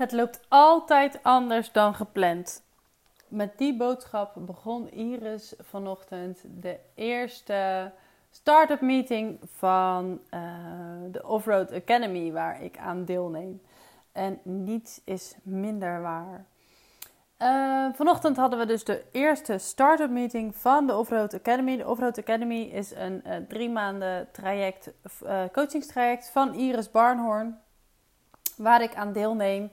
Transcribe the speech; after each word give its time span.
Het 0.00 0.12
loopt 0.12 0.40
altijd 0.48 1.18
anders 1.22 1.72
dan 1.72 1.94
gepland. 1.94 2.62
Met 3.28 3.58
die 3.58 3.76
boodschap 3.76 4.32
begon 4.36 4.90
Iris 4.90 5.54
vanochtend 5.58 6.44
de 6.60 6.78
eerste 6.94 7.92
start-up 8.30 8.80
meeting 8.80 9.38
van 9.56 10.20
uh, 10.34 10.40
de 11.10 11.26
Offroad 11.26 11.72
Academy 11.72 12.32
waar 12.32 12.62
ik 12.62 12.78
aan 12.78 13.04
deelneem. 13.04 13.62
En 14.12 14.40
niets 14.42 15.00
is 15.04 15.34
minder 15.42 16.02
waar. 16.02 16.44
Uh, 17.38 17.94
vanochtend 17.94 18.36
hadden 18.36 18.58
we 18.58 18.66
dus 18.66 18.84
de 18.84 19.04
eerste 19.12 19.58
start-up 19.58 20.10
meeting 20.10 20.56
van 20.56 20.86
de 20.86 20.96
Offroad 20.96 21.34
Academy. 21.34 21.76
De 21.76 21.88
Offroad 21.88 22.18
Academy 22.18 22.60
is 22.60 22.94
een 22.94 23.22
uh, 23.26 23.36
drie 23.48 23.70
maanden 23.70 24.28
traject, 24.32 24.92
coachingstraject 25.52 26.30
van 26.30 26.54
Iris 26.54 26.90
Barnhorn, 26.90 27.58
waar 28.56 28.82
ik 28.82 28.94
aan 28.94 29.12
deelneem. 29.12 29.70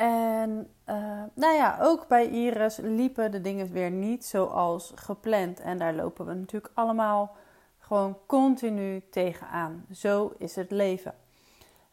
En 0.00 0.70
uh, 0.88 1.22
nou 1.34 1.54
ja, 1.54 1.78
ook 1.80 2.08
bij 2.08 2.28
Iris 2.28 2.76
liepen 2.76 3.30
de 3.30 3.40
dingen 3.40 3.72
weer 3.72 3.90
niet 3.90 4.24
zoals 4.24 4.92
gepland. 4.94 5.60
En 5.60 5.78
daar 5.78 5.94
lopen 5.94 6.26
we 6.26 6.34
natuurlijk 6.34 6.72
allemaal 6.74 7.36
gewoon 7.78 8.18
continu 8.26 9.02
tegenaan. 9.10 9.86
Zo 9.92 10.32
is 10.38 10.56
het 10.56 10.70
leven. 10.70 11.14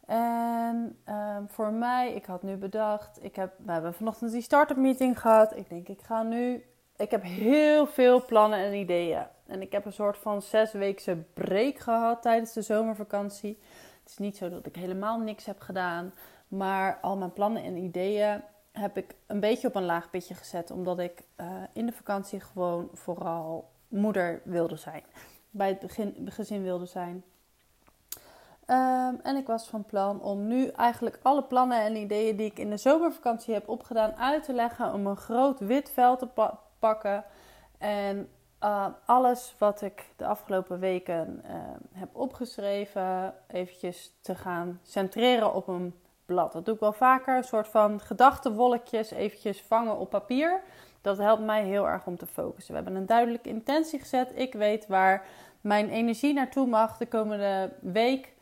En 0.06 0.98
uh, 1.08 1.36
voor 1.46 1.72
mij, 1.72 2.14
ik 2.14 2.24
had 2.24 2.42
nu 2.42 2.56
bedacht, 2.56 3.24
ik 3.24 3.36
heb, 3.36 3.52
we 3.64 3.72
hebben 3.72 3.94
vanochtend 3.94 4.32
die 4.32 4.42
start-up 4.42 4.76
meeting 4.76 5.20
gehad. 5.20 5.56
Ik 5.56 5.68
denk, 5.68 5.88
ik 5.88 6.00
ga 6.02 6.22
nu, 6.22 6.64
ik 6.96 7.10
heb 7.10 7.22
heel 7.22 7.86
veel 7.86 8.24
plannen 8.24 8.58
en 8.58 8.74
ideeën. 8.74 9.26
En 9.46 9.62
ik 9.62 9.72
heb 9.72 9.84
een 9.84 9.92
soort 9.92 10.18
van 10.18 10.42
zesweekse 10.42 11.16
break 11.34 11.78
gehad 11.78 12.22
tijdens 12.22 12.52
de 12.52 12.62
zomervakantie. 12.62 13.58
Het 14.00 14.10
is 14.10 14.18
niet 14.18 14.36
zo 14.36 14.48
dat 14.48 14.66
ik 14.66 14.76
helemaal 14.76 15.18
niks 15.18 15.44
heb 15.44 15.60
gedaan. 15.60 16.12
Maar 16.48 16.98
al 17.00 17.16
mijn 17.16 17.32
plannen 17.32 17.62
en 17.62 17.76
ideeën 17.76 18.42
heb 18.72 18.96
ik 18.96 19.14
een 19.26 19.40
beetje 19.40 19.68
op 19.68 19.74
een 19.74 19.84
laag 19.84 20.10
pitje 20.10 20.34
gezet. 20.34 20.70
Omdat 20.70 20.98
ik 20.98 21.22
uh, 21.40 21.46
in 21.72 21.86
de 21.86 21.92
vakantie 21.92 22.40
gewoon 22.40 22.88
vooral 22.92 23.70
moeder 23.88 24.40
wilde 24.44 24.76
zijn. 24.76 25.02
Bij 25.50 25.68
het 25.68 25.78
begin, 25.78 26.28
gezin 26.30 26.62
wilde 26.62 26.86
zijn. 26.86 27.24
Um, 28.70 29.20
en 29.22 29.36
ik 29.36 29.46
was 29.46 29.68
van 29.68 29.84
plan 29.84 30.22
om 30.22 30.46
nu 30.46 30.66
eigenlijk 30.66 31.18
alle 31.22 31.42
plannen 31.42 31.80
en 31.80 31.96
ideeën 31.96 32.36
die 32.36 32.46
ik 32.46 32.58
in 32.58 32.70
de 32.70 32.76
zomervakantie 32.76 33.54
heb 33.54 33.68
opgedaan 33.68 34.14
uit 34.16 34.44
te 34.44 34.52
leggen. 34.52 34.92
Om 34.92 35.06
een 35.06 35.16
groot 35.16 35.60
wit 35.60 35.90
vel 35.90 36.16
te 36.16 36.26
pa 36.26 36.58
pakken. 36.78 37.24
En 37.78 38.28
uh, 38.62 38.86
alles 39.04 39.54
wat 39.58 39.82
ik 39.82 40.04
de 40.16 40.26
afgelopen 40.26 40.78
weken 40.78 41.42
uh, 41.44 41.50
heb 41.92 42.16
opgeschreven, 42.16 43.34
eventjes 43.46 44.14
te 44.20 44.34
gaan 44.34 44.80
centreren 44.82 45.54
op 45.54 45.68
een 45.68 45.94
Dat 46.34 46.64
doe 46.64 46.74
ik 46.74 46.80
wel 46.80 46.92
vaker. 46.92 47.36
Een 47.36 47.44
soort 47.44 47.68
van 47.68 48.00
gedachtenwolkjes 48.00 49.10
eventjes 49.10 49.62
vangen 49.62 49.98
op 49.98 50.10
papier. 50.10 50.60
Dat 51.00 51.18
helpt 51.18 51.42
mij 51.42 51.64
heel 51.64 51.88
erg 51.88 52.06
om 52.06 52.16
te 52.16 52.26
focussen. 52.26 52.74
We 52.74 52.80
hebben 52.80 53.00
een 53.00 53.06
duidelijke 53.06 53.48
intentie 53.48 53.98
gezet. 53.98 54.32
Ik 54.34 54.52
weet 54.52 54.86
waar 54.86 55.26
mijn 55.60 55.88
energie 55.88 56.32
naartoe 56.32 56.66
mag 56.66 56.96
de 56.96 57.06
komende 57.06 57.72
week. 57.80 58.36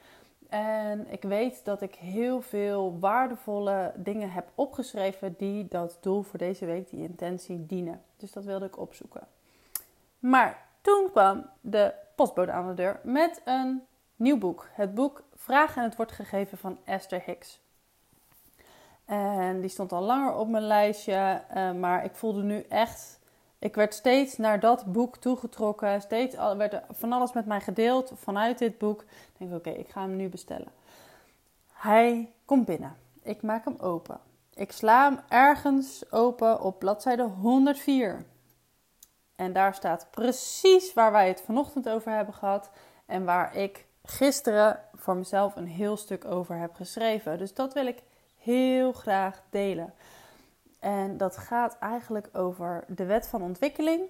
En 0.48 1.06
ik 1.10 1.22
weet 1.22 1.64
dat 1.64 1.80
ik 1.80 1.94
heel 1.94 2.40
veel 2.40 2.98
waardevolle 2.98 3.92
dingen 3.96 4.30
heb 4.30 4.48
opgeschreven 4.54 5.34
die 5.38 5.68
dat 5.68 5.98
doel 6.00 6.22
voor 6.22 6.38
deze 6.38 6.66
week, 6.66 6.90
die 6.90 7.02
intentie, 7.02 7.66
dienen. 7.66 8.02
Dus 8.16 8.32
dat 8.32 8.44
wilde 8.44 8.66
ik 8.66 8.78
opzoeken. 8.78 9.26
Maar 10.18 10.66
toen 10.80 11.08
kwam 11.10 11.46
de 11.60 11.92
postbode 12.16 12.52
aan 12.52 12.68
de 12.68 12.74
deur 12.74 13.00
met 13.02 13.40
een 13.44 13.82
nieuw 14.16 14.38
boek. 14.38 14.68
Het 14.72 14.94
boek 14.94 15.24
Vraag 15.34 15.76
en 15.76 15.82
het 15.82 15.96
wordt 15.96 16.12
gegeven 16.12 16.58
van 16.58 16.78
Esther 16.84 17.22
Hicks. 17.24 17.64
En 19.06 19.60
die 19.60 19.70
stond 19.70 19.92
al 19.92 20.02
langer 20.02 20.34
op 20.34 20.48
mijn 20.48 20.66
lijstje. 20.66 21.42
Uh, 21.56 21.72
maar 21.72 22.04
ik 22.04 22.14
voelde 22.14 22.42
nu 22.42 22.60
echt. 22.68 23.18
Ik 23.58 23.74
werd 23.74 23.94
steeds 23.94 24.36
naar 24.36 24.60
dat 24.60 24.92
boek 24.92 25.16
toegetrokken. 25.16 26.00
Steeds 26.00 26.36
werd 26.56 26.72
er 26.72 26.84
van 26.90 27.12
alles 27.12 27.32
met 27.32 27.46
mij 27.46 27.60
gedeeld 27.60 28.12
vanuit 28.14 28.58
dit 28.58 28.78
boek. 28.78 29.02
Ik 29.02 29.38
denk, 29.38 29.54
oké, 29.54 29.70
ik 29.70 29.88
ga 29.88 30.00
hem 30.00 30.16
nu 30.16 30.28
bestellen. 30.28 30.68
Hij 31.72 32.32
komt 32.44 32.64
binnen. 32.64 32.96
Ik 33.22 33.42
maak 33.42 33.64
hem 33.64 33.76
open. 33.78 34.20
Ik 34.54 34.72
sla 34.72 35.08
hem 35.08 35.20
ergens 35.28 36.12
open 36.12 36.60
op 36.60 36.78
bladzijde 36.78 37.22
104. 37.22 38.24
En 39.36 39.52
daar 39.52 39.74
staat 39.74 40.06
precies 40.10 40.94
waar 40.94 41.12
wij 41.12 41.28
het 41.28 41.40
vanochtend 41.40 41.88
over 41.88 42.12
hebben 42.12 42.34
gehad. 42.34 42.70
En 43.06 43.24
waar 43.24 43.56
ik 43.56 43.86
gisteren 44.04 44.80
voor 44.94 45.16
mezelf 45.16 45.56
een 45.56 45.66
heel 45.66 45.96
stuk 45.96 46.24
over 46.24 46.56
heb 46.56 46.74
geschreven. 46.74 47.38
Dus 47.38 47.54
dat 47.54 47.74
wil 47.74 47.86
ik 47.86 48.02
heel 48.46 48.92
graag 48.92 49.42
delen. 49.50 49.94
En 50.80 51.16
dat 51.16 51.36
gaat 51.36 51.78
eigenlijk 51.78 52.28
over 52.32 52.84
de 52.88 53.04
wet 53.04 53.28
van 53.28 53.42
ontwikkeling. 53.42 54.00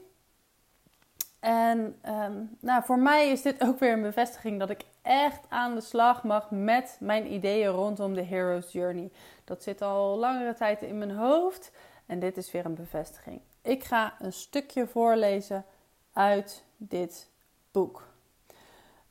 En 1.40 1.98
um, 2.08 2.56
nou, 2.60 2.84
voor 2.84 2.98
mij 2.98 3.28
is 3.28 3.42
dit 3.42 3.60
ook 3.62 3.78
weer 3.78 3.92
een 3.92 4.02
bevestiging 4.02 4.58
dat 4.58 4.70
ik 4.70 4.84
echt 5.02 5.40
aan 5.48 5.74
de 5.74 5.80
slag 5.80 6.22
mag 6.22 6.50
met 6.50 6.96
mijn 7.00 7.32
ideeën 7.32 7.70
rondom 7.70 8.14
de 8.14 8.22
Hero's 8.22 8.72
Journey. 8.72 9.10
Dat 9.44 9.62
zit 9.62 9.82
al 9.82 10.16
langere 10.16 10.54
tijd 10.54 10.82
in 10.82 10.98
mijn 10.98 11.16
hoofd 11.16 11.70
en 12.06 12.18
dit 12.18 12.36
is 12.36 12.50
weer 12.50 12.64
een 12.64 12.74
bevestiging. 12.74 13.40
Ik 13.62 13.84
ga 13.84 14.14
een 14.18 14.32
stukje 14.32 14.86
voorlezen 14.86 15.64
uit 16.12 16.64
dit 16.76 17.28
boek. 17.70 18.06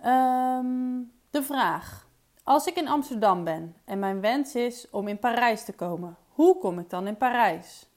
Um, 0.05 1.11
de 1.29 1.43
vraag: 1.43 2.04
als 2.45 2.67
ik 2.67 2.75
in 2.75 2.87
Amsterdam 2.87 3.43
ben 3.43 3.75
en 3.85 3.99
mijn 3.99 4.21
wens 4.21 4.55
is 4.55 4.89
om 4.89 5.07
in 5.07 5.19
Parijs 5.19 5.63
te 5.65 5.73
komen, 5.73 6.17
hoe 6.29 6.57
kom 6.57 6.79
ik 6.79 6.89
dan 6.89 7.07
in 7.07 7.17
Parijs? 7.17 7.89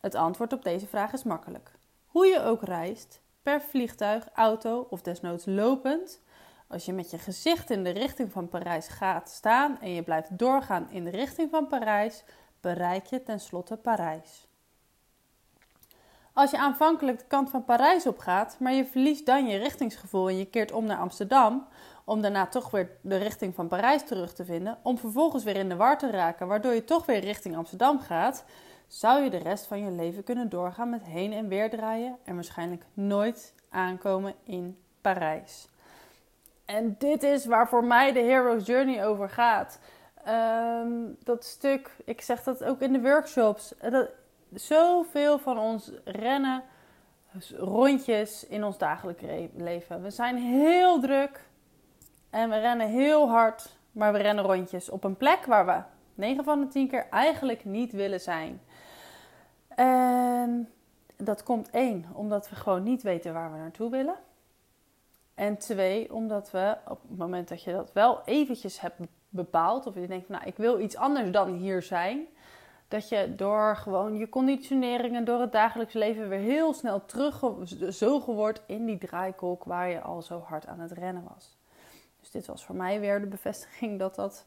Het 0.00 0.14
antwoord 0.14 0.52
op 0.52 0.62
deze 0.62 0.86
vraag 0.86 1.12
is 1.12 1.22
makkelijk. 1.22 1.72
Hoe 2.06 2.26
je 2.26 2.42
ook 2.42 2.62
reist, 2.62 3.20
per 3.42 3.60
vliegtuig, 3.60 4.28
auto 4.34 4.86
of 4.90 5.02
desnoods 5.02 5.44
lopend, 5.46 6.20
als 6.68 6.84
je 6.84 6.92
met 6.92 7.10
je 7.10 7.18
gezicht 7.18 7.70
in 7.70 7.84
de 7.84 7.90
richting 7.90 8.32
van 8.32 8.48
Parijs 8.48 8.88
gaat 8.88 9.30
staan 9.30 9.80
en 9.80 9.90
je 9.90 10.02
blijft 10.02 10.38
doorgaan 10.38 10.90
in 10.90 11.04
de 11.04 11.10
richting 11.10 11.50
van 11.50 11.66
Parijs, 11.66 12.24
bereik 12.60 13.06
je 13.06 13.22
tenslotte 13.22 13.76
Parijs. 13.76 14.46
Als 16.34 16.50
je 16.50 16.58
aanvankelijk 16.58 17.18
de 17.18 17.24
kant 17.28 17.50
van 17.50 17.64
Parijs 17.64 18.06
op 18.06 18.18
gaat, 18.18 18.56
maar 18.58 18.72
je 18.72 18.84
verliest 18.84 19.26
dan 19.26 19.46
je 19.46 19.58
richtingsgevoel 19.58 20.28
en 20.28 20.38
je 20.38 20.44
keert 20.44 20.72
om 20.72 20.84
naar 20.84 20.98
Amsterdam, 20.98 21.66
om 22.04 22.22
daarna 22.22 22.46
toch 22.46 22.70
weer 22.70 22.90
de 23.00 23.16
richting 23.16 23.54
van 23.54 23.68
Parijs 23.68 24.04
terug 24.04 24.34
te 24.34 24.44
vinden, 24.44 24.78
om 24.82 24.98
vervolgens 24.98 25.44
weer 25.44 25.56
in 25.56 25.68
de 25.68 25.76
war 25.76 25.98
te 25.98 26.10
raken, 26.10 26.46
waardoor 26.46 26.74
je 26.74 26.84
toch 26.84 27.06
weer 27.06 27.20
richting 27.20 27.56
Amsterdam 27.56 28.00
gaat, 28.00 28.44
zou 28.86 29.22
je 29.22 29.30
de 29.30 29.36
rest 29.36 29.66
van 29.66 29.84
je 29.84 29.90
leven 29.90 30.24
kunnen 30.24 30.48
doorgaan 30.48 30.90
met 30.90 31.02
heen 31.02 31.32
en 31.32 31.48
weer 31.48 31.70
draaien 31.70 32.16
en 32.24 32.34
waarschijnlijk 32.34 32.84
nooit 32.94 33.54
aankomen 33.70 34.34
in 34.44 34.78
Parijs. 35.00 35.68
En 36.64 36.94
dit 36.98 37.22
is 37.22 37.46
waar 37.46 37.68
voor 37.68 37.84
mij 37.84 38.12
de 38.12 38.20
Hero's 38.20 38.66
Journey 38.66 39.06
over 39.06 39.28
gaat. 39.28 39.78
Um, 40.28 41.16
dat 41.24 41.44
stuk, 41.44 41.90
ik 42.04 42.20
zeg 42.20 42.42
dat 42.42 42.64
ook 42.64 42.80
in 42.80 42.92
de 42.92 43.00
workshops. 43.00 43.74
Dat, 43.90 44.08
zoveel 44.54 45.38
van 45.38 45.58
ons 45.58 45.90
rennen 46.04 46.62
rondjes 47.56 48.46
in 48.46 48.64
ons 48.64 48.78
dagelijks 48.78 49.22
leven. 49.56 50.02
We 50.02 50.10
zijn 50.10 50.36
heel 50.36 51.00
druk. 51.00 51.50
En 52.30 52.48
we 52.48 52.58
rennen 52.58 52.88
heel 52.88 53.28
hard, 53.28 53.76
maar 53.90 54.12
we 54.12 54.18
rennen 54.18 54.44
rondjes 54.44 54.90
op 54.90 55.04
een 55.04 55.16
plek 55.16 55.44
waar 55.44 55.66
we 55.66 55.82
9 56.14 56.44
van 56.44 56.60
de 56.60 56.66
10 56.66 56.88
keer 56.88 57.06
eigenlijk 57.10 57.64
niet 57.64 57.92
willen 57.92 58.20
zijn. 58.20 58.60
En 59.68 60.68
dat 61.16 61.42
komt 61.42 61.70
één, 61.70 62.06
omdat 62.12 62.48
we 62.48 62.56
gewoon 62.56 62.82
niet 62.82 63.02
weten 63.02 63.32
waar 63.32 63.52
we 63.52 63.58
naartoe 63.58 63.90
willen. 63.90 64.16
En 65.34 65.58
twee, 65.58 66.14
omdat 66.14 66.50
we 66.50 66.76
op 66.88 67.02
het 67.08 67.18
moment 67.18 67.48
dat 67.48 67.62
je 67.62 67.72
dat 67.72 67.92
wel 67.92 68.20
eventjes 68.24 68.80
hebt 68.80 69.00
bepaald, 69.28 69.86
of 69.86 69.94
je 69.94 70.06
denkt, 70.06 70.28
nou 70.28 70.44
ik 70.44 70.56
wil 70.56 70.80
iets 70.80 70.96
anders 70.96 71.30
dan 71.30 71.52
hier 71.52 71.82
zijn, 71.82 72.26
dat 72.92 73.08
je 73.08 73.34
door 73.36 73.76
gewoon 73.76 74.16
je 74.16 74.28
conditioneringen, 74.28 75.24
door 75.24 75.40
het 75.40 75.52
dagelijks 75.52 75.94
leven 75.94 76.28
weer 76.28 76.38
heel 76.38 76.74
snel 76.74 77.04
teruggezogen 77.04 78.34
wordt 78.34 78.62
in 78.66 78.84
die 78.84 78.98
draaikolk 78.98 79.64
waar 79.64 79.88
je 79.88 80.00
al 80.00 80.22
zo 80.22 80.38
hard 80.38 80.66
aan 80.66 80.80
het 80.80 80.92
rennen 80.92 81.24
was 81.34 81.56
dit 82.32 82.46
was 82.46 82.64
voor 82.64 82.74
mij 82.74 83.00
weer 83.00 83.20
de 83.20 83.26
bevestiging 83.26 83.98
dat 83.98 84.14
dat 84.14 84.44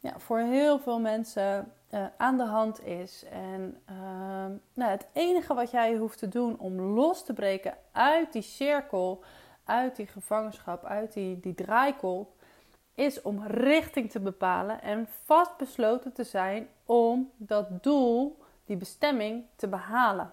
ja, 0.00 0.18
voor 0.18 0.38
heel 0.38 0.78
veel 0.78 1.00
mensen 1.00 1.72
uh, 1.90 2.06
aan 2.16 2.36
de 2.36 2.44
hand 2.44 2.86
is. 2.86 3.24
En 3.30 3.80
uh, 3.90 3.96
nou, 4.74 4.90
het 4.90 5.06
enige 5.12 5.54
wat 5.54 5.70
jij 5.70 5.96
hoeft 5.96 6.18
te 6.18 6.28
doen 6.28 6.58
om 6.58 6.80
los 6.80 7.24
te 7.24 7.32
breken 7.32 7.76
uit 7.92 8.32
die 8.32 8.42
cirkel, 8.42 9.22
uit 9.64 9.96
die 9.96 10.06
gevangenschap, 10.06 10.84
uit 10.84 11.12
die, 11.12 11.40
die 11.40 11.54
draaikolk, 11.54 12.32
is 13.00 13.22
om 13.22 13.46
richting 13.46 14.10
te 14.10 14.20
bepalen 14.20 14.82
en 14.82 15.08
vastbesloten 15.24 16.12
te 16.12 16.24
zijn 16.24 16.68
om 16.84 17.30
dat 17.36 17.82
doel, 17.82 18.38
die 18.64 18.76
bestemming, 18.76 19.44
te 19.56 19.68
behalen. 19.68 20.32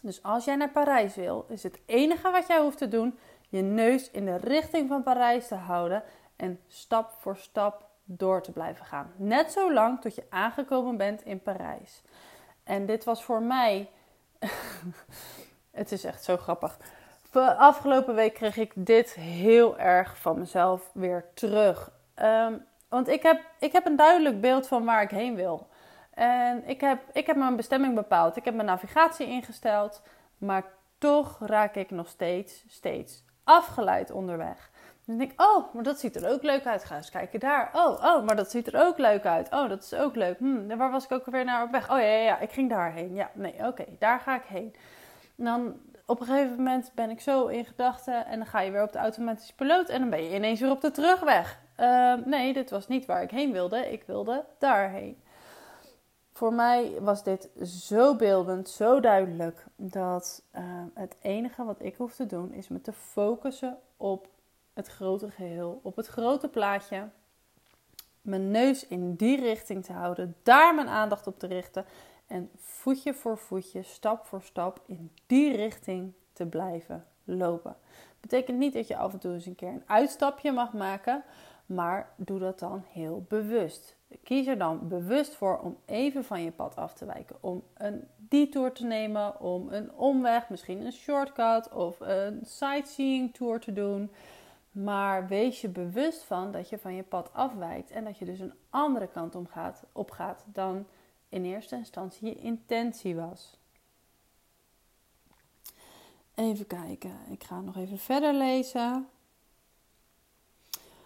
Dus 0.00 0.22
als 0.22 0.44
jij 0.44 0.56
naar 0.56 0.70
Parijs 0.70 1.14
wil, 1.14 1.46
is 1.48 1.62
het 1.62 1.78
enige 1.86 2.30
wat 2.30 2.46
jij 2.46 2.60
hoeft 2.60 2.78
te 2.78 2.88
doen 2.88 3.18
je 3.48 3.62
neus 3.62 4.10
in 4.10 4.24
de 4.24 4.36
richting 4.36 4.88
van 4.88 5.02
Parijs 5.02 5.48
te 5.48 5.54
houden 5.54 6.02
en 6.36 6.60
stap 6.66 7.14
voor 7.18 7.36
stap 7.36 7.86
door 8.04 8.42
te 8.42 8.52
blijven 8.52 8.86
gaan. 8.86 9.12
Net 9.16 9.52
zo 9.52 9.72
lang 9.72 10.00
tot 10.00 10.14
je 10.14 10.26
aangekomen 10.28 10.96
bent 10.96 11.24
in 11.24 11.42
Parijs. 11.42 12.02
En 12.64 12.86
dit 12.86 13.04
was 13.04 13.24
voor 13.24 13.42
mij. 13.42 13.90
het 15.70 15.92
is 15.92 16.04
echt 16.04 16.24
zo 16.24 16.36
grappig. 16.36 16.78
Afgelopen 17.36 18.14
week 18.14 18.34
kreeg 18.34 18.56
ik 18.56 18.72
dit 18.74 19.14
heel 19.14 19.78
erg 19.78 20.18
van 20.18 20.38
mezelf 20.38 20.90
weer 20.94 21.24
terug. 21.34 21.90
Ehm, 22.14 22.54
want 22.88 23.08
ik 23.08 23.22
heb, 23.22 23.40
ik 23.58 23.72
heb 23.72 23.86
een 23.86 23.96
duidelijk 23.96 24.40
beeld 24.40 24.68
van 24.68 24.84
waar 24.84 25.02
ik 25.02 25.10
heen 25.10 25.34
wil. 25.34 25.68
En 26.14 26.62
ik 26.66 26.80
heb, 26.80 27.00
ik 27.12 27.26
heb 27.26 27.36
mijn 27.36 27.56
bestemming 27.56 27.94
bepaald. 27.94 28.36
Ik 28.36 28.44
heb 28.44 28.54
mijn 28.54 28.66
navigatie 28.66 29.26
ingesteld. 29.26 30.02
Maar 30.38 30.64
toch 30.98 31.38
raak 31.40 31.74
ik 31.74 31.90
nog 31.90 32.08
steeds, 32.08 32.64
steeds 32.68 33.24
afgeleid 33.44 34.10
onderweg. 34.10 34.70
Dan 35.04 35.18
denk 35.18 35.32
ik, 35.32 35.40
oh, 35.42 35.74
maar 35.74 35.82
dat 35.82 36.00
ziet 36.00 36.16
er 36.16 36.30
ook 36.30 36.42
leuk 36.42 36.66
uit. 36.66 36.84
Ga 36.84 36.96
eens 36.96 37.10
kijken 37.10 37.40
daar. 37.40 37.70
Oh, 37.72 38.04
oh, 38.04 38.24
maar 38.24 38.36
dat 38.36 38.50
ziet 38.50 38.66
er 38.66 38.86
ook 38.86 38.98
leuk 38.98 39.26
uit. 39.26 39.52
Oh, 39.52 39.68
dat 39.68 39.82
is 39.82 39.94
ook 39.94 40.16
leuk. 40.16 40.38
Hm, 40.38 40.76
waar 40.76 40.90
was 40.90 41.04
ik 41.04 41.12
ook 41.12 41.26
weer 41.26 41.44
naar 41.44 41.62
op 41.62 41.70
weg? 41.70 41.90
Oh 41.90 41.98
ja, 41.98 42.04
ja, 42.04 42.22
ja, 42.22 42.38
ik 42.38 42.50
ging 42.50 42.70
daarheen. 42.70 43.14
Ja, 43.14 43.30
nee, 43.34 43.54
oké, 43.66 43.84
daar 43.98 44.20
ga 44.20 44.36
ik 44.36 44.44
heen. 44.44 44.74
En 45.36 45.44
dan 45.44 45.80
op 46.08 46.20
een 46.20 46.26
gegeven 46.26 46.56
moment 46.56 46.90
ben 46.94 47.10
ik 47.10 47.20
zo 47.20 47.46
in 47.46 47.64
gedachten 47.64 48.26
en 48.26 48.38
dan 48.38 48.46
ga 48.46 48.60
je 48.60 48.70
weer 48.70 48.82
op 48.82 48.92
de 48.92 48.98
automatische 48.98 49.54
piloot 49.54 49.88
en 49.88 50.00
dan 50.00 50.10
ben 50.10 50.22
je 50.22 50.34
ineens 50.34 50.60
weer 50.60 50.70
op 50.70 50.80
de 50.80 50.90
terugweg. 50.90 51.60
Uh, 51.80 52.14
nee, 52.24 52.52
dit 52.52 52.70
was 52.70 52.88
niet 52.88 53.06
waar 53.06 53.22
ik 53.22 53.30
heen 53.30 53.52
wilde. 53.52 53.92
Ik 53.92 54.02
wilde 54.06 54.44
daarheen. 54.58 55.22
Voor 56.32 56.52
mij 56.52 56.92
was 57.00 57.22
dit 57.22 57.48
zo 57.62 58.16
beeldend, 58.16 58.68
zo 58.68 59.00
duidelijk, 59.00 59.64
dat 59.76 60.42
uh, 60.54 60.62
het 60.94 61.16
enige 61.20 61.64
wat 61.64 61.82
ik 61.82 61.96
hoef 61.96 62.14
te 62.14 62.26
doen 62.26 62.52
is 62.52 62.68
me 62.68 62.80
te 62.80 62.92
focussen 62.92 63.78
op 63.96 64.28
het 64.72 64.88
grote 64.88 65.30
geheel, 65.30 65.80
op 65.82 65.96
het 65.96 66.06
grote 66.06 66.48
plaatje. 66.48 67.08
Mijn 68.20 68.50
neus 68.50 68.86
in 68.86 69.14
die 69.14 69.40
richting 69.40 69.84
te 69.84 69.92
houden, 69.92 70.36
daar 70.42 70.74
mijn 70.74 70.88
aandacht 70.88 71.26
op 71.26 71.38
te 71.38 71.46
richten 71.46 71.84
en 72.28 72.50
voetje 72.56 73.14
voor 73.14 73.38
voetje, 73.38 73.82
stap 73.82 74.26
voor 74.26 74.42
stap 74.42 74.82
in 74.86 75.10
die 75.26 75.56
richting 75.56 76.12
te 76.32 76.46
blijven 76.46 77.06
lopen. 77.24 77.76
Betekent 78.20 78.58
niet 78.58 78.72
dat 78.72 78.86
je 78.86 78.96
af 78.96 79.12
en 79.12 79.18
toe 79.18 79.32
eens 79.32 79.46
een 79.46 79.54
keer 79.54 79.68
een 79.68 79.82
uitstapje 79.86 80.52
mag 80.52 80.72
maken, 80.72 81.24
maar 81.66 82.12
doe 82.16 82.38
dat 82.38 82.58
dan 82.58 82.84
heel 82.92 83.24
bewust. 83.28 83.96
Kies 84.22 84.46
er 84.46 84.58
dan 84.58 84.88
bewust 84.88 85.34
voor 85.34 85.58
om 85.58 85.76
even 85.84 86.24
van 86.24 86.42
je 86.42 86.50
pad 86.50 86.76
af 86.76 86.94
te 86.94 87.04
wijken. 87.04 87.36
Om 87.40 87.62
een 87.74 88.08
detour 88.16 88.72
te 88.72 88.84
nemen, 88.84 89.40
om 89.40 89.72
een 89.72 89.92
omweg, 89.92 90.48
misschien 90.48 90.86
een 90.86 90.92
shortcut 90.92 91.72
of 91.72 92.00
een 92.00 92.40
sightseeing 92.44 93.34
tour 93.34 93.60
te 93.60 93.72
doen. 93.72 94.10
Maar 94.70 95.26
wees 95.26 95.60
je 95.60 95.68
bewust 95.68 96.24
van 96.24 96.52
dat 96.52 96.68
je 96.68 96.78
van 96.78 96.94
je 96.94 97.02
pad 97.02 97.32
afwijkt 97.32 97.90
en 97.90 98.04
dat 98.04 98.18
je 98.18 98.24
dus 98.24 98.40
een 98.40 98.54
andere 98.70 99.06
kant 99.06 99.34
op 99.34 99.46
gaat, 99.46 99.84
op 99.92 100.10
gaat 100.10 100.44
dan 100.52 100.86
in 101.28 101.44
eerste 101.44 101.76
instantie 101.76 102.28
je 102.28 102.34
intentie 102.34 103.16
was. 103.16 103.58
Even 106.34 106.66
kijken, 106.66 107.18
ik 107.30 107.44
ga 107.44 107.60
nog 107.60 107.76
even 107.76 107.98
verder 107.98 108.34
lezen. 108.34 109.08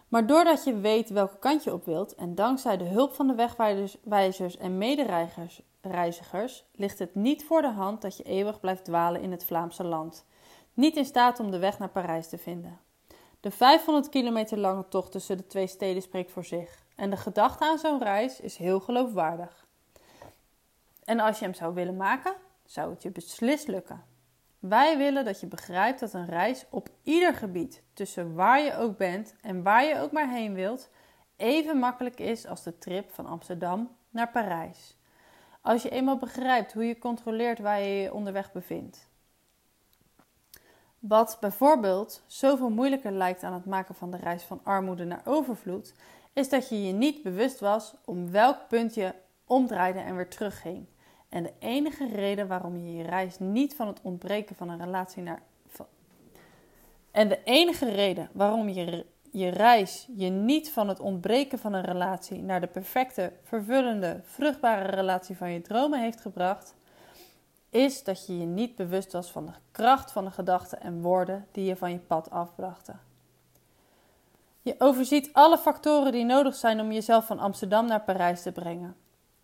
Maar 0.08 0.26
doordat 0.26 0.64
je 0.64 0.76
weet 0.76 1.10
welke 1.10 1.38
kant 1.38 1.64
je 1.64 1.72
op 1.72 1.84
wilt 1.84 2.14
en 2.14 2.34
dankzij 2.34 2.76
de 2.76 2.84
hulp 2.84 3.14
van 3.14 3.26
de 3.26 3.34
wegwijzers 3.34 4.56
en 4.56 4.78
medereizigers 4.78 6.64
ligt 6.72 6.98
het 6.98 7.14
niet 7.14 7.44
voor 7.44 7.62
de 7.62 7.70
hand 7.70 8.02
dat 8.02 8.16
je 8.16 8.22
eeuwig 8.22 8.60
blijft 8.60 8.84
dwalen 8.84 9.20
in 9.20 9.30
het 9.30 9.44
Vlaamse 9.44 9.84
land. 9.84 10.24
Niet 10.74 10.96
in 10.96 11.04
staat 11.04 11.40
om 11.40 11.50
de 11.50 11.58
weg 11.58 11.78
naar 11.78 11.88
Parijs 11.88 12.28
te 12.28 12.38
vinden. 12.38 12.80
De 13.40 13.50
500 13.50 14.08
kilometer 14.08 14.58
lange 14.58 14.88
tocht 14.88 15.12
tussen 15.12 15.36
de 15.36 15.46
twee 15.46 15.66
steden 15.66 16.02
spreekt 16.02 16.32
voor 16.32 16.44
zich. 16.44 16.84
En 16.96 17.10
de 17.10 17.16
gedachte 17.16 17.64
aan 17.64 17.78
zo'n 17.78 18.02
reis 18.02 18.40
is 18.40 18.56
heel 18.56 18.80
geloofwaardig. 18.80 19.66
En 21.12 21.20
als 21.20 21.38
je 21.38 21.44
hem 21.44 21.54
zou 21.54 21.74
willen 21.74 21.96
maken, 21.96 22.34
zou 22.64 22.90
het 22.90 23.02
je 23.02 23.10
beslist 23.10 23.68
lukken. 23.68 24.04
Wij 24.58 24.96
willen 24.96 25.24
dat 25.24 25.40
je 25.40 25.46
begrijpt 25.46 26.00
dat 26.00 26.12
een 26.12 26.26
reis 26.26 26.66
op 26.70 26.88
ieder 27.02 27.34
gebied, 27.34 27.82
tussen 27.92 28.34
waar 28.34 28.60
je 28.60 28.76
ook 28.76 28.96
bent 28.96 29.34
en 29.40 29.62
waar 29.62 29.84
je 29.84 30.00
ook 30.00 30.12
maar 30.12 30.28
heen 30.28 30.54
wilt, 30.54 30.90
even 31.36 31.78
makkelijk 31.78 32.20
is 32.20 32.46
als 32.46 32.62
de 32.62 32.78
trip 32.78 33.10
van 33.10 33.26
Amsterdam 33.26 33.96
naar 34.10 34.30
Parijs. 34.30 34.96
Als 35.60 35.82
je 35.82 35.90
eenmaal 35.90 36.16
begrijpt 36.16 36.72
hoe 36.72 36.84
je 36.84 36.98
controleert 36.98 37.58
waar 37.58 37.80
je 37.80 37.94
je 37.94 38.14
onderweg 38.14 38.52
bevindt. 38.52 39.08
Wat 40.98 41.36
bijvoorbeeld 41.40 42.22
zoveel 42.26 42.70
moeilijker 42.70 43.12
lijkt 43.12 43.42
aan 43.42 43.54
het 43.54 43.66
maken 43.66 43.94
van 43.94 44.10
de 44.10 44.16
reis 44.16 44.42
van 44.42 44.60
armoede 44.62 45.04
naar 45.04 45.22
overvloed, 45.24 45.94
is 46.32 46.48
dat 46.48 46.68
je 46.68 46.86
je 46.86 46.92
niet 46.92 47.22
bewust 47.22 47.60
was 47.60 47.94
om 48.04 48.30
welk 48.30 48.68
punt 48.68 48.94
je 48.94 49.14
omdraaide 49.46 49.98
en 49.98 50.16
weer 50.16 50.28
terugging. 50.28 50.86
En 51.32 51.42
de 51.42 51.52
enige 51.58 52.08
reden 52.08 52.46
waarom 52.46 52.76
je 52.76 52.96
je 52.96 53.02
reis 53.02 53.38
niet 53.38 53.74
van 53.74 53.86
het 53.86 54.00
ontbreken 54.02 54.56
van 54.56 54.68
een 54.68 54.84
relatie 54.84 55.22
naar. 55.22 55.42
En 57.10 57.28
de 57.28 57.42
enige 57.44 57.90
reden 57.90 58.28
waarom 58.32 58.68
je 58.68 59.04
je 59.30 59.48
reis 59.48 60.08
je 60.16 60.28
niet 60.28 60.70
van 60.70 60.88
het 60.88 61.00
ontbreken 61.00 61.58
van 61.58 61.72
een 61.72 61.84
relatie 61.84 62.42
naar 62.42 62.60
de 62.60 62.66
perfecte, 62.66 63.32
vervullende, 63.42 64.20
vruchtbare 64.24 64.90
relatie 64.90 65.36
van 65.36 65.50
je 65.50 65.60
dromen 65.60 66.00
heeft 66.00 66.20
gebracht, 66.20 66.74
is 67.70 68.04
dat 68.04 68.26
je 68.26 68.38
je 68.38 68.46
niet 68.46 68.76
bewust 68.76 69.12
was 69.12 69.30
van 69.30 69.46
de 69.46 69.52
kracht 69.70 70.12
van 70.12 70.24
de 70.24 70.30
gedachten 70.30 70.80
en 70.80 71.00
woorden 71.00 71.46
die 71.52 71.64
je 71.64 71.76
van 71.76 71.90
je 71.90 71.98
pad 71.98 72.30
afbrachten. 72.30 73.00
Je 74.62 74.74
overziet 74.78 75.30
alle 75.32 75.58
factoren 75.58 76.12
die 76.12 76.24
nodig 76.24 76.54
zijn 76.54 76.80
om 76.80 76.92
jezelf 76.92 77.26
van 77.26 77.38
Amsterdam 77.38 77.86
naar 77.86 78.02
Parijs 78.02 78.42
te 78.42 78.52
brengen 78.52 78.96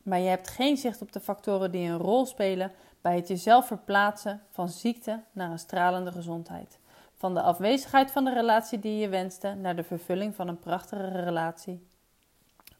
maar 0.08 0.19
je 0.19 0.28
hebt 0.28 0.49
geen 0.49 0.76
zicht 0.76 1.02
op 1.02 1.12
de 1.12 1.20
factoren 1.20 1.70
die 1.70 1.88
een 1.88 1.99
rol 1.99 2.26
spelen 2.26 2.72
bij 3.00 3.16
het 3.16 3.28
jezelf 3.28 3.66
verplaatsen 3.66 4.43
van 4.50 4.69
ziekte 4.69 5.22
naar 5.32 5.50
een 5.50 5.58
stralende 5.58 6.12
gezondheid. 6.12 6.78
Van 7.14 7.34
de 7.34 7.43
afwezigheid 7.43 8.10
van 8.10 8.25
de 8.25 8.32
relatie 8.32 8.78
die 8.78 8.99
je 8.99 9.08
wenste 9.08 9.55
naar 9.55 9.76
de 9.76 9.82
vervulling 9.82 10.34
van 10.34 10.49
een 10.49 10.58
prachtige 10.58 11.08
relatie. 11.08 11.87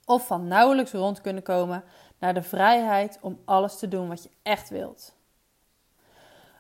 Of 0.05 0.27
van 0.27 0.49
nauwelijks 0.49 0.93
rond 0.93 1.21
kunnen 1.21 1.43
komen 1.43 1.85
naar 2.19 2.35
de 2.35 2.43
vrijheid 2.43 3.19
om 3.21 3.39
alles 3.45 3.79
te 3.79 3.89
doen 3.89 4.09
wat 4.09 4.23
je 4.23 4.31
echt 4.43 4.69
wilt. 4.69 5.17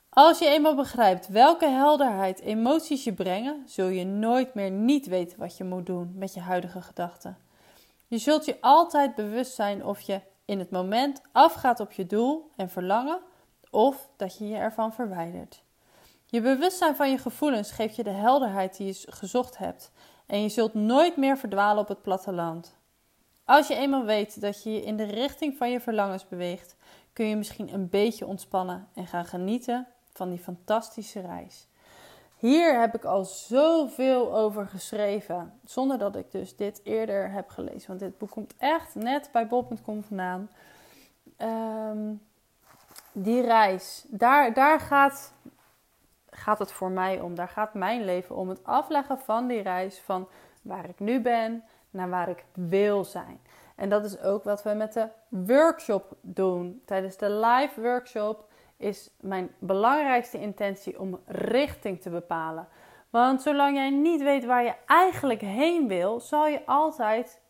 Als 0.08 0.38
je 0.38 0.46
eenmaal 0.48 0.74
begrijpt 0.74 1.28
welke 1.28 1.68
helderheid 1.68 2.40
emoties 2.40 3.04
je 3.04 3.12
brengen, 3.12 3.62
zul 3.66 3.88
je 3.88 4.04
nooit 4.04 4.54
meer 4.54 4.70
niet 4.70 5.06
weten 5.06 5.38
wat 5.38 5.56
je 5.56 5.64
moet 5.64 5.86
doen 5.86 6.12
met 6.14 6.34
je 6.34 6.40
huidige 6.40 6.82
gedachten. 6.82 7.36
Je 8.06 8.18
zult 8.18 8.44
je 8.44 8.56
altijd 8.60 9.14
bewust 9.14 9.54
zijn 9.54 9.84
of 9.84 10.00
je 10.00 10.20
in 10.48 10.58
het 10.58 10.70
moment 10.70 11.22
afgaat 11.32 11.80
op 11.80 11.92
je 11.92 12.06
doel 12.06 12.50
en 12.56 12.70
verlangen 12.70 13.20
of 13.70 14.08
dat 14.16 14.38
je 14.38 14.48
je 14.48 14.56
ervan 14.56 14.92
verwijdert. 14.92 15.62
Je 16.26 16.40
bewustzijn 16.40 16.96
van 16.96 17.10
je 17.10 17.18
gevoelens 17.18 17.70
geeft 17.70 17.96
je 17.96 18.02
de 18.02 18.10
helderheid 18.10 18.76
die 18.76 18.86
je 18.86 19.06
gezocht 19.08 19.58
hebt 19.58 19.90
en 20.26 20.42
je 20.42 20.48
zult 20.48 20.74
nooit 20.74 21.16
meer 21.16 21.38
verdwalen 21.38 21.82
op 21.82 21.88
het 21.88 22.02
platteland. 22.02 22.76
Als 23.44 23.68
je 23.68 23.74
eenmaal 23.74 24.04
weet 24.04 24.40
dat 24.40 24.62
je 24.62 24.72
je 24.72 24.82
in 24.82 24.96
de 24.96 25.04
richting 25.04 25.56
van 25.56 25.70
je 25.70 25.80
verlangens 25.80 26.28
beweegt, 26.28 26.76
kun 27.12 27.26
je 27.26 27.36
misschien 27.36 27.74
een 27.74 27.88
beetje 27.88 28.26
ontspannen 28.26 28.88
en 28.94 29.06
gaan 29.06 29.24
genieten 29.24 29.86
van 30.12 30.30
die 30.30 30.38
fantastische 30.38 31.20
reis. 31.20 31.66
Hier 32.38 32.80
heb 32.80 32.94
ik 32.94 33.04
al 33.04 33.24
zoveel 33.24 34.34
over 34.34 34.66
geschreven, 34.66 35.60
zonder 35.64 35.98
dat 35.98 36.16
ik 36.16 36.30
dus 36.30 36.56
dit 36.56 36.80
eerder 36.84 37.30
heb 37.30 37.48
gelezen. 37.48 37.88
Want 37.88 38.00
dit 38.00 38.18
boek 38.18 38.30
komt 38.30 38.54
echt 38.58 38.94
net 38.94 39.28
bij 39.32 39.46
bol.com 39.46 40.02
vandaan. 40.02 40.50
Ehm, 41.36 42.12
die 43.12 43.42
reis, 43.42 44.04
daar, 44.08 44.54
daar 44.54 44.80
gaat, 44.80 45.32
gaat 46.30 46.58
het 46.58 46.72
voor 46.72 46.90
mij 46.90 47.20
om. 47.20 47.34
Daar 47.34 47.48
gaat 47.48 47.74
mijn 47.74 48.04
leven 48.04 48.36
om. 48.36 48.48
Het 48.48 48.64
afleggen 48.64 49.18
van 49.18 49.46
die 49.46 49.62
reis 49.62 49.98
van 49.98 50.28
waar 50.62 50.88
ik 50.88 50.98
nu 50.98 51.20
ben 51.20 51.64
naar 51.90 52.08
waar 52.08 52.28
ik 52.28 52.44
wil 52.52 53.04
zijn. 53.04 53.40
En 53.74 53.88
dat 53.88 54.04
is 54.04 54.20
ook 54.20 54.44
wat 54.44 54.62
we 54.62 54.70
met 54.74 54.92
de 54.92 55.08
workshop 55.28 56.16
doen. 56.20 56.82
Tijdens 56.84 57.16
de 57.16 57.30
live 57.30 57.80
workshop 57.80 58.48
is 58.78 59.10
mijn 59.20 59.50
belangrijkste 59.58 60.40
intentie 60.40 61.00
om 61.00 61.20
richting 61.26 62.00
te 62.00 62.10
bepalen. 62.10 62.68
Want 63.10 63.42
zolang 63.42 63.76
jij 63.76 63.90
niet 63.90 64.22
weet 64.22 64.44
waar 64.44 64.64
je 64.64 64.74
eigenlijk 64.86 65.40
heen 65.40 65.88
wil, 65.88 66.20
zal 66.20 66.46
je 66.46 66.66
altijd 66.66 67.40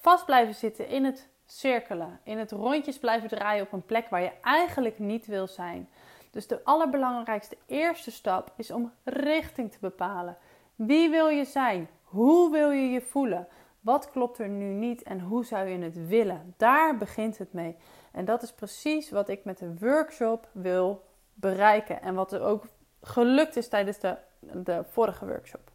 vast 0.00 0.24
blijven 0.24 0.54
zitten 0.54 0.88
in 0.88 1.04
het 1.04 1.28
cirkelen, 1.46 2.20
in 2.22 2.38
het 2.38 2.52
rondjes 2.52 2.98
blijven 2.98 3.28
draaien 3.28 3.64
op 3.64 3.72
een 3.72 3.84
plek 3.84 4.08
waar 4.08 4.22
je 4.22 4.32
eigenlijk 4.42 4.98
niet 4.98 5.26
wil 5.26 5.46
zijn. 5.46 5.88
Dus 6.30 6.46
de 6.46 6.60
allerbelangrijkste 6.64 7.56
eerste 7.66 8.10
stap 8.10 8.52
is 8.56 8.70
om 8.70 8.92
richting 9.04 9.72
te 9.72 9.78
bepalen. 9.80 10.36
Wie 10.74 11.10
wil 11.10 11.28
je 11.28 11.44
zijn? 11.44 11.88
Hoe 12.02 12.50
wil 12.50 12.70
je 12.70 12.90
je 12.90 13.00
voelen? 13.00 13.48
Wat 13.84 14.10
klopt 14.10 14.38
er 14.38 14.48
nu 14.48 14.64
niet 14.64 15.02
en 15.02 15.20
hoe 15.20 15.44
zou 15.44 15.68
je 15.68 15.78
het 15.78 16.06
willen? 16.06 16.54
Daar 16.56 16.96
begint 16.96 17.38
het 17.38 17.52
mee. 17.52 17.76
En 18.12 18.24
dat 18.24 18.42
is 18.42 18.52
precies 18.52 19.10
wat 19.10 19.28
ik 19.28 19.44
met 19.44 19.58
de 19.58 19.74
workshop 19.78 20.48
wil 20.52 21.04
bereiken. 21.34 22.02
En 22.02 22.14
wat 22.14 22.32
er 22.32 22.42
ook 22.42 22.64
gelukt 23.02 23.56
is 23.56 23.68
tijdens 23.68 23.98
de, 23.98 24.16
de 24.40 24.84
vorige 24.90 25.26
workshop. 25.26 25.70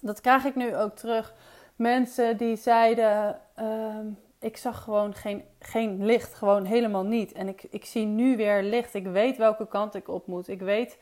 Dat 0.00 0.20
krijg 0.20 0.44
ik 0.44 0.54
nu 0.54 0.76
ook 0.76 0.96
terug 0.96 1.34
mensen 1.76 2.36
die 2.36 2.56
zeiden: 2.56 3.40
ehm, 3.54 4.06
Ik 4.38 4.56
zag 4.56 4.82
gewoon 4.82 5.14
geen, 5.14 5.44
geen 5.58 6.04
licht, 6.04 6.34
gewoon 6.34 6.64
helemaal 6.64 7.04
niet. 7.04 7.32
En 7.32 7.48
ik, 7.48 7.66
ik 7.70 7.84
zie 7.84 8.06
nu 8.06 8.36
weer 8.36 8.62
licht. 8.62 8.94
Ik 8.94 9.06
weet 9.06 9.36
welke 9.36 9.68
kant 9.68 9.94
ik 9.94 10.08
op 10.08 10.26
moet. 10.26 10.48
Ik 10.48 10.60
weet 10.60 10.98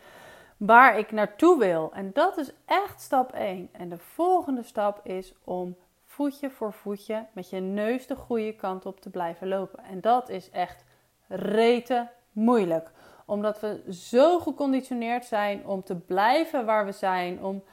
waar 0.56 0.98
ik 0.98 1.10
naartoe 1.10 1.58
wil. 1.58 1.92
En 1.92 2.10
dat 2.12 2.38
is 2.38 2.52
echt 2.64 3.00
stap 3.00 3.32
1. 3.32 3.68
En 3.72 3.88
de 3.88 3.98
volgende 3.98 4.62
stap 4.62 5.00
is 5.06 5.34
om 5.44 5.76
voetje 6.16 6.50
voor 6.50 6.72
voetje 6.72 7.26
met 7.32 7.50
je 7.50 7.60
neus 7.60 8.06
de 8.06 8.16
goede 8.16 8.52
kant 8.52 8.86
op 8.86 9.00
te 9.00 9.10
blijven 9.10 9.48
lopen. 9.48 9.84
En 9.84 10.00
dat 10.00 10.28
is 10.28 10.50
echt 10.50 10.84
rete 11.28 12.08
moeilijk. 12.32 12.90
Omdat 13.26 13.60
we 13.60 13.92
zo 13.92 14.38
geconditioneerd 14.38 15.24
zijn 15.24 15.66
om 15.66 15.82
te 15.82 15.96
blijven 15.96 16.66
waar 16.66 16.84
we 16.84 16.92
zijn. 16.92 17.44
Om, 17.44 17.64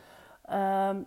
ehm, 0.45 1.01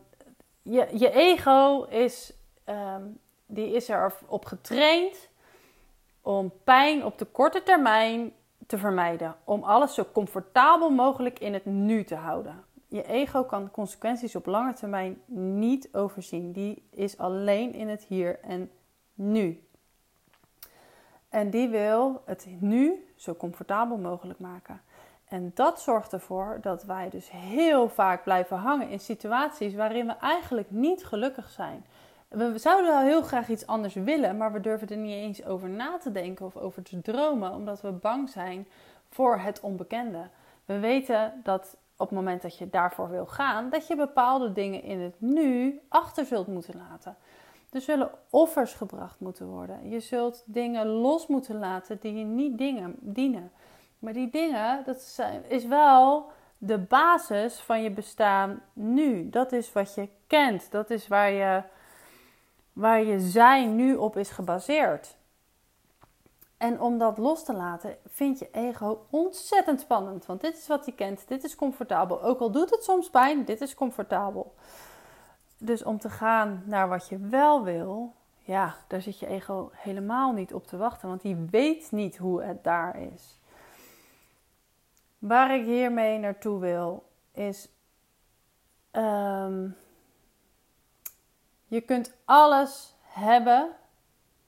je, 0.63 0.89
je 0.93 1.11
ego 1.11 1.83
is, 1.83 2.33
um, 2.67 3.19
die 3.47 3.71
is 3.71 3.89
erop 3.89 4.45
getraind 4.45 5.29
om 6.21 6.53
pijn 6.65 7.05
op 7.05 7.19
de 7.19 7.25
korte 7.25 7.63
termijn 7.63 8.33
te 8.67 8.79
vermijden. 8.79 9.37
Om 9.45 9.63
alles 9.63 9.95
zo 9.95 10.05
comfortabel 10.13 10.91
mogelijk 10.91 11.39
in 11.39 11.53
het 11.53 11.65
nu 11.65 12.05
te 12.05 12.15
houden. 12.15 12.65
Je 12.97 13.07
ego 13.07 13.45
kan 13.45 13.71
consequenties 13.71 14.37
op 14.37 14.47
lange 14.47 14.73
termijn 14.73 15.21
niet 15.27 15.89
overzien. 15.93 16.53
Die 16.53 16.83
is 16.91 17.19
alleen 17.19 17.75
in 17.75 17.89
het 17.89 18.03
hier 18.03 18.41
en 18.41 18.71
nu. 19.15 19.63
En 21.29 21.51
die 21.51 21.69
wil 21.69 22.23
het 22.25 22.47
nu 22.61 23.07
zo 23.17 23.35
comfortabel 23.35 23.97
mogelijk 23.97 24.39
maken. 24.39 24.81
En 25.29 25.51
dat 25.55 25.81
zorgt 25.81 26.13
ervoor 26.13 26.59
dat 26.61 26.85
wij 26.85 27.11
dus 27.11 27.31
heel 27.31 27.89
vaak 27.89 28.23
blijven 28.23 28.57
hangen 28.57 28.89
in 28.89 29.01
situaties 29.01 29.75
waarin 29.75 30.07
we 30.07 30.17
eigenlijk 30.17 30.71
niet 30.71 31.05
gelukkig 31.05 31.51
zijn. 31.51 31.85
We 32.29 32.59
zouden 32.59 32.91
wel 32.91 33.01
heel 33.01 33.23
graag 33.23 33.49
iets 33.49 33.67
anders 33.67 33.95
willen, 33.95 34.37
maar 34.37 34.53
we 34.53 34.61
durven 34.61 34.89
er 34.89 34.97
niet 34.97 35.15
eens 35.15 35.45
over 35.45 35.69
na 35.69 35.99
te 35.99 36.13
denken 36.13 36.47
of 36.47 36.57
over 36.57 36.83
te 36.83 37.03
dromen, 37.03 37.53
omdat 37.53 37.81
we 37.81 37.91
bang 37.93 38.29
zijn 38.29 38.67
voor 39.11 39.39
het 39.39 39.61
onbekende. 39.61 40.29
We 40.65 40.79
weten 40.79 41.41
dat 41.43 41.77
op 41.97 42.09
het 42.09 42.19
moment 42.19 42.43
dat 42.43 42.59
je 42.59 42.71
daarvoor 42.71 43.11
wil 43.11 43.27
gaan, 43.27 43.71
dat 43.71 43.87
je 43.87 43.97
bepaalde 43.97 44.53
dingen 44.53 44.83
in 44.83 45.01
het 45.01 45.15
nu 45.19 45.81
achter 45.89 46.25
zult 46.25 46.47
moeten 46.47 46.75
laten. 46.89 47.17
Er 47.71 47.81
zullen 47.81 48.11
offers 48.31 48.73
gebracht 48.73 49.21
moeten 49.21 49.47
worden. 49.47 49.89
Je 49.89 50.01
zult 50.01 50.43
dingen 50.47 50.87
los 50.87 51.27
moeten 51.27 51.59
laten 51.59 51.99
die 52.01 52.15
je 52.15 52.25
niet 52.25 52.59
dingen, 52.59 52.95
dienen. 53.01 53.53
Maar 53.99 54.13
die 54.13 54.31
dingen, 54.31 54.83
dat 54.85 55.21
is 55.49 55.67
wel 55.67 56.31
de 56.59 56.79
basis 56.79 57.61
van 57.61 57.83
je 57.83 57.91
bestaan 57.91 58.63
nu. 58.73 59.31
Dat 59.31 59.53
is 59.53 59.73
wat 59.73 59.95
je 59.95 60.09
kent. 60.27 60.71
Dat 60.71 60.91
is 60.91 61.09
waar 61.09 61.31
je, 61.31 61.63
waar 62.73 63.05
je 63.05 63.21
zijn 63.21 63.77
nu 63.77 63.95
op 63.95 64.17
is 64.17 64.31
gebaseerd. 64.31 65.17
En 66.57 66.81
om 66.81 66.99
dat 66.99 67.19
los 67.19 67.45
te 67.45 67.53
laten, 67.53 67.97
vind 68.07 68.39
je 68.39 68.49
ego 68.53 69.07
ontzettend 69.11 69.81
spannend. 69.81 70.27
Want 70.27 70.41
dit 70.41 70.57
is 70.57 70.67
wat 70.67 70.87
je 70.87 70.93
kent, 70.93 71.29
dit 71.29 71.45
is 71.45 71.55
comfortabel. 71.55 72.23
Ook 72.23 72.41
al 72.41 72.51
doet 72.51 72.71
het 72.71 72.85
soms 72.85 73.11
pijn, 73.11 73.45
dit 73.45 73.61
is 73.61 73.75
comfortabel. 73.75 74.55
Dus 75.59 75.85
om 75.85 75.99
te 75.99 76.11
gaan 76.11 76.63
naar 76.67 76.89
wat 76.89 77.09
je 77.09 77.19
wel 77.19 77.63
wil, 77.65 78.15
ja, 78.39 78.75
daar 78.87 79.01
zit 79.01 79.19
je 79.19 79.27
ego 79.27 79.71
helemaal 79.73 80.33
niet 80.33 80.55
op 80.55 80.67
te 80.67 80.77
wachten. 80.77 81.09
Want 81.09 81.21
die 81.21 81.37
weet 81.51 81.93
niet 81.93 82.17
hoe 82.17 82.43
het 82.43 82.65
daar 82.65 83.01
is. 83.01 83.41
Waar 85.19 85.55
ik 85.55 85.65
hiermee 85.65 86.19
naartoe 86.19 86.61
wil, 86.61 87.09
is. 87.33 87.69
Um, 88.93 89.77
je 91.67 91.81
kunt 91.81 92.15
alles 92.25 92.95
hebben, 93.03 93.71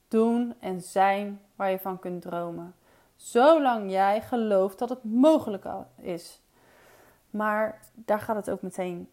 doen 0.09 0.55
en 0.61 0.81
zijn 0.81 1.41
waar 1.59 1.71
je 1.71 1.79
van 1.79 1.99
kunt 1.99 2.23
dromen. 2.23 2.75
Zolang 3.17 3.91
jij 3.91 4.21
gelooft 4.21 4.79
dat 4.79 4.89
het 4.89 5.05
mogelijk 5.05 5.65
is. 5.97 6.41
Maar 7.31 7.81
daar 7.95 8.21
gaat 8.21 8.37
het 8.37 8.51
ook 8.51 8.63
meteen 8.63 9.09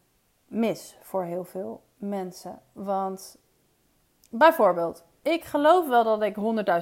mis 0.48 0.98
voor 1.02 1.24
heel 1.24 1.44
veel 1.44 1.84
mensen. 1.98 2.60
Want 2.72 3.38
bijvoorbeeld, 4.30 5.04
ik 5.22 5.44
geloof 5.44 5.88
wel 5.88 6.04
dat 6.04 6.22
ik 6.22 6.36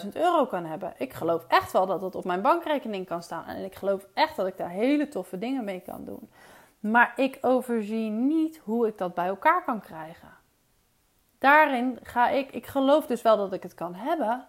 100.000 0.03 0.09
euro 0.13 0.45
kan 0.45 0.65
hebben. 0.65 0.93
Ik 0.97 1.13
geloof 1.13 1.45
echt 1.47 1.71
wel 1.71 1.85
dat 1.85 2.01
het 2.01 2.15
op 2.15 2.25
mijn 2.25 2.41
bankrekening 2.41 3.05
kan 3.05 3.23
staan. 3.23 3.45
En 3.45 3.63
ik 3.63 3.75
geloof 3.75 4.07
echt 4.13 4.35
dat 4.35 4.47
ik 4.47 4.57
daar 4.57 4.69
hele 4.69 5.07
toffe 5.07 5.37
dingen 5.37 5.63
mee 5.63 5.79
kan 5.79 6.05
doen. 6.05 6.29
Maar 6.79 7.13
ik 7.15 7.37
overzie 7.41 8.09
niet 8.09 8.57
hoe 8.63 8.87
ik 8.87 8.97
dat 8.97 9.13
bij 9.13 9.27
elkaar 9.27 9.63
kan 9.63 9.79
krijgen. 9.79 10.29
Daarin 11.37 11.99
ga 12.03 12.29
ik, 12.29 12.51
ik 12.51 12.65
geloof 12.65 13.05
dus 13.05 13.21
wel 13.21 13.37
dat 13.37 13.53
ik 13.53 13.63
het 13.63 13.73
kan 13.73 13.95
hebben, 13.95 14.47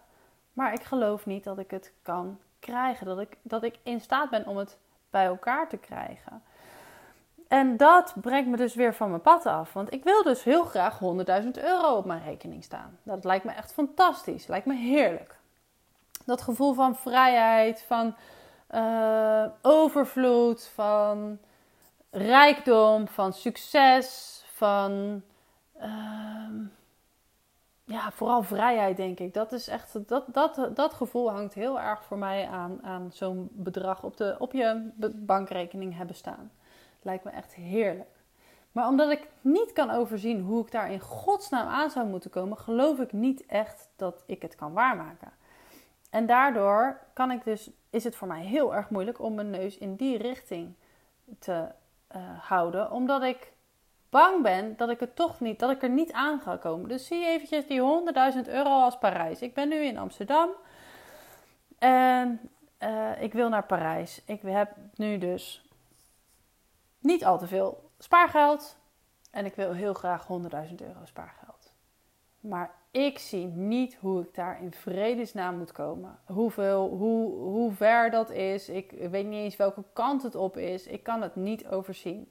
maar 0.55 0.73
ik 0.73 0.83
geloof 0.83 1.27
niet 1.27 1.45
dat 1.45 1.59
ik 1.59 1.71
het 1.71 1.93
kan 2.03 2.39
krijgen. 2.59 3.07
Dat 3.07 3.19
ik, 3.19 3.37
dat 3.43 3.63
ik 3.63 3.79
in 3.83 4.01
staat 4.01 4.31
ben 4.31 4.47
om 4.47 4.57
het 4.57 4.79
bij 5.11 5.25
elkaar 5.25 5.69
te 5.69 5.77
krijgen. 5.77 6.43
En 7.49 7.77
dat 7.77 8.15
brengt 8.21 8.51
me 8.51 8.57
dus 8.57 8.75
weer 8.75 8.95
van 8.95 9.09
mijn 9.09 9.21
pad 9.21 9.47
af. 9.47 9.73
Want 9.73 9.93
ik 9.93 10.05
wil 10.05 10.23
dus 10.23 10.45
heel 10.45 10.65
graag 10.65 10.99
100.000 11.43 11.51
euro 11.53 11.97
op 11.97 12.05
mijn 12.05 12.25
rekening 12.25 12.65
staan. 12.65 12.99
Dat 13.03 13.25
lijkt 13.25 13.45
me 13.45 13.53
echt 13.53 13.73
fantastisch. 13.73 14.47
Lijkt 14.47 14.67
me 14.67 14.75
heerlijk. 14.75 15.39
Dat 16.25 16.43
gevoel 16.43 16.75
van 16.75 16.97
vrijheid, 16.97 17.85
van 17.87 18.15
uh, 18.71 19.45
overvloed, 19.63 20.71
van 20.75 21.39
rijkdom, 22.11 23.09
van 23.09 23.33
succes, 23.33 24.43
van. 24.55 25.23
Uh, 25.83 26.49
ja, 27.85 28.11
vooral 28.11 28.43
vrijheid, 28.43 28.97
denk 28.97 29.19
ik. 29.19 29.35
Dat 29.35 29.53
is 29.53 29.69
echt, 29.69 30.09
dat, 30.09 30.25
dat, 30.27 30.71
dat 30.75 30.95
gevoel 30.95 31.31
hangt 31.31 31.55
heel 31.55 31.81
erg 31.81 32.05
voor 32.05 32.19
mij 32.19 32.49
aan, 32.49 32.79
aan 32.83 33.13
zo'n 33.13 33.49
bedrag 33.53 34.03
op, 34.03 34.17
de, 34.17 34.37
op 34.39 34.53
je 34.53 34.91
bankrekening 35.15 35.97
hebben 35.97 36.17
staan. 36.17 36.51
Lijkt 37.03 37.25
me 37.25 37.31
echt 37.31 37.55
heerlijk. 37.55 38.23
Maar 38.73 38.89
omdat 38.89 39.11
ik 39.11 39.29
niet 39.41 39.73
kan 39.73 39.91
overzien 39.91 40.41
hoe 40.41 40.63
ik 40.63 40.71
daar 40.71 40.91
in 40.91 41.01
godsnaam 41.01 41.67
aan 41.67 41.91
zou 41.91 42.07
moeten 42.07 42.31
komen, 42.31 42.59
geloof 42.59 42.99
ik 42.99 43.13
niet 43.13 43.47
echt 43.47 43.89
dat 43.97 44.23
ik 44.27 44.43
het 44.43 44.55
kan 44.55 44.73
waarmaken. 44.73 45.33
En 46.11 46.27
daardoor 46.27 47.01
kan 47.13 47.31
ik 47.31 47.45
dus, 47.45 47.71
is 47.91 48.05
het 48.05 48.17
voor 48.17 48.29
mij 48.29 48.43
heel 48.43 48.75
erg 48.75 48.91
moeilijk 48.91 49.21
om 49.21 49.35
mijn 49.35 49.51
neus 49.51 49.79
in 49.79 49.97
die 49.97 50.19
richting 50.19 50.75
te 51.39 51.69
uh, 52.17 52.23
houden, 52.39 52.91
omdat 52.91 53.23
ik 53.23 53.53
bang 54.15 54.43
ben 54.43 54.77
dat 54.77 54.91
ik 54.91 55.01
het 55.01 55.17
toch 55.17 55.41
niet, 55.41 55.59
dat 55.59 55.71
ik 55.71 55.83
er 55.83 55.91
niet 55.91 56.13
aan 56.13 56.41
ga 56.41 56.57
komen. 56.57 56.89
Dus 56.89 57.07
zie 57.07 57.27
eventjes 57.27 57.67
die 57.67 57.81
100.000 58.45 58.49
euro 58.49 58.83
als 58.83 58.99
Parijs. 58.99 59.43
Ik 59.43 59.55
ben 59.55 59.69
nu 59.69 59.77
in 59.77 59.99
Amsterdam 59.99 60.51
en 61.79 62.41
uh, 62.83 63.23
ik 63.23 63.33
wil 63.33 63.49
naar 63.49 63.67
Parijs. 63.67 64.23
Ik 64.25 64.43
heb 64.43 64.77
nu 64.95 65.19
dus 65.19 65.69
niet 66.99 67.25
al 67.25 67.39
te 67.39 67.47
veel 67.47 67.91
spaargeld 67.99 68.77
en 69.31 69.45
ik 69.45 69.55
wil 69.55 69.73
heel 69.73 69.95
graag 69.95 70.27
100.000 70.69 70.75
euro 70.75 71.05
spaargeld. 71.05 71.73
Maar 72.41 72.75
ik 72.91 73.19
zie 73.19 73.47
niet 73.47 73.95
hoe 73.95 74.23
ik 74.23 74.35
daar 74.35 74.63
in 74.63 74.73
vredesnaam 74.73 75.59
moet 75.59 75.73
komen. 75.73 76.19
Hoeveel, 76.25 76.89
hoe, 76.89 77.33
hoe 77.33 77.73
ver 77.73 78.11
dat 78.11 78.31
is. 78.31 78.69
Ik 78.69 78.91
weet 79.11 79.27
niet 79.27 79.43
eens 79.45 79.57
welke 79.57 79.85
kant 79.93 80.23
het 80.23 80.35
op 80.35 80.57
is. 80.57 80.87
Ik 80.87 81.03
kan 81.03 81.23
het 81.23 81.37
niet 81.37 81.67
overzien. 81.67 82.29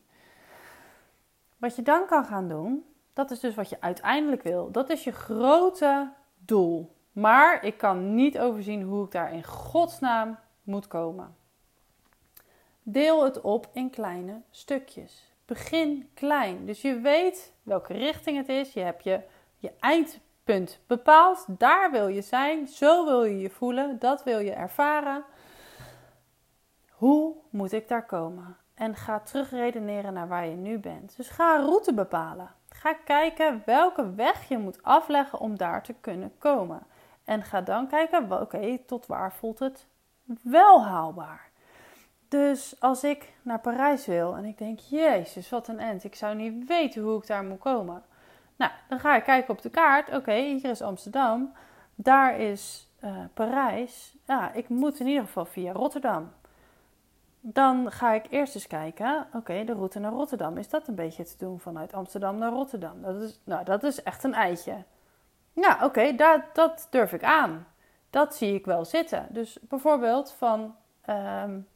Wat 1.63 1.75
je 1.75 1.82
dan 1.82 2.05
kan 2.05 2.25
gaan 2.25 2.48
doen, 2.48 2.86
dat 3.13 3.32
is 3.32 3.39
dus 3.39 3.55
wat 3.55 3.70
je 3.70 3.82
uiteindelijk 3.82 4.41
wil. 4.41 4.72
Dat 4.72 4.89
is 4.89 5.03
je 5.03 5.12
grote 5.12 6.12
doel. 6.38 6.96
Maar 7.12 7.63
ik 7.63 7.77
kan 7.77 8.15
niet 8.15 8.39
overzien 8.39 8.82
hoe 8.82 9.05
ik 9.05 9.12
daar 9.12 9.34
in 9.34 9.43
godsnaam 9.43 10.38
moet 10.63 10.88
komen. 10.88 11.36
Deel 12.82 13.24
het 13.24 13.41
op 13.41 13.70
in 13.74 13.89
kleine 13.89 14.41
stukjes. 14.50 15.34
Begin 15.46 16.10
klein. 16.13 16.65
Dus 16.65 16.82
je 16.82 17.00
weet 17.00 17.53
welke 17.63 17.93
richting 17.93 18.38
het 18.38 18.50
is. 18.50 18.74
Je 18.74 18.82
hebt 18.82 19.03
je, 19.03 19.22
je 19.58 19.72
eindpunt 19.79 20.79
bepaald. 20.88 21.46
Daar 21.48 21.91
wil 21.91 22.08
je 22.08 22.22
zijn. 22.22 22.67
Zo 22.67 23.05
wil 23.05 23.24
je 23.24 23.39
je 23.39 23.50
voelen. 23.50 24.00
Dat 24.00 24.24
wil 24.24 24.39
je 24.39 24.51
ervaren. 24.51 25.24
Hoe 26.89 27.36
moet 27.50 27.72
ik 27.72 27.88
daar 27.88 28.05
komen? 28.05 28.58
En 28.75 28.96
ga 28.96 29.20
terugredeneren 29.20 30.13
naar 30.13 30.27
waar 30.27 30.46
je 30.46 30.56
nu 30.56 30.77
bent. 30.77 31.18
Dus 31.18 31.30
ga 31.30 31.56
een 31.56 31.65
route 31.65 31.94
bepalen. 31.94 32.50
Ga 32.70 32.94
kijken 32.94 33.62
welke 33.65 34.13
weg 34.13 34.48
je 34.48 34.58
moet 34.58 34.84
afleggen 34.84 35.39
om 35.39 35.58
daar 35.58 35.84
te 35.84 35.94
kunnen 35.94 36.32
komen. 36.38 36.82
En 37.24 37.44
ga 37.44 37.62
dan 37.62 37.88
kijken, 37.88 38.42
oké, 38.42 38.77
tot 38.86 39.06
waar 39.06 39.34
voelt 39.34 39.60
het 39.60 39.88
wel 40.42 40.84
haalbaar? 40.84 41.51
Dus 42.27 42.75
als 42.80 43.03
ik 43.03 43.34
naar 43.42 43.60
Parijs 43.60 44.06
wil 44.06 44.36
en 44.36 44.46
ik 44.46 44.58
denk, 44.58 44.80
jezus, 44.80 45.50
wat 45.50 45.68
een 45.68 45.80
end. 45.80 46.03
Ik 46.03 46.15
zou 46.15 46.36
niet 46.36 46.68
weten 46.68 47.01
hoe 47.01 47.18
ik 47.18 47.27
daar 47.27 47.44
moet 47.44 47.60
komen. 47.60 48.03
Nou, 48.56 48.72
dan 48.88 49.00
ga 49.00 49.15
ik 49.15 49.24
kijken 49.24 49.53
op 49.53 49.62
de 49.62 49.70
kaart. 49.70 50.15
Oké, 50.15 50.34
hier 50.34 50.70
is 50.70 50.82
Amsterdam. 50.82 51.53
Daar 51.96 52.39
is 52.39 52.92
uh, 53.03 53.18
Parijs. 53.34 54.15
Ja, 54.25 54.53
ik 54.53 54.70
moet 54.70 55.00
in 55.00 55.08
ieder 55.08 55.24
geval 55.24 55.46
via 55.46 55.72
Rotterdam. 55.72 56.32
Dan 57.46 57.92
ga 57.92 58.14
ik 58.14 58.26
eerst 58.30 58.56
eens 58.56 58.68
kijken, 58.68 59.28
oké, 59.34 59.64
de 59.64 59.74
route 59.74 60.00
naar 60.00 60.12
Rotterdam, 60.12 60.58
is 60.58 60.70
dat 60.70 60.88
een 60.88 60.96
beetje 60.96 61.24
te 61.24 61.38
doen 61.38 61.60
vanuit 61.60 61.94
Amsterdam 61.94 62.38
naar 62.38 62.52
Rotterdam? 62.52 63.02
Dat 63.02 63.22
is, 63.22 63.40
nou, 63.44 63.64
dat 63.64 63.84
is 63.84 64.04
echt 64.04 64.24
een 64.24 64.34
eitje. 64.34 64.84
Ja, 65.54 65.80
oké, 65.84 66.16
dat, 66.16 66.42
dat 66.54 66.88
durf 66.90 67.14
ik 67.14 67.24
aan. 67.24 67.68
Dat 68.10 68.36
zie 68.36 68.54
ik 68.54 68.66
wel 68.66 68.86
zitten. 68.86 69.28
Dus 69.30 69.58
bijvoorbeeld 69.62 70.32
van, 70.32 70.76
um, 71.10 71.68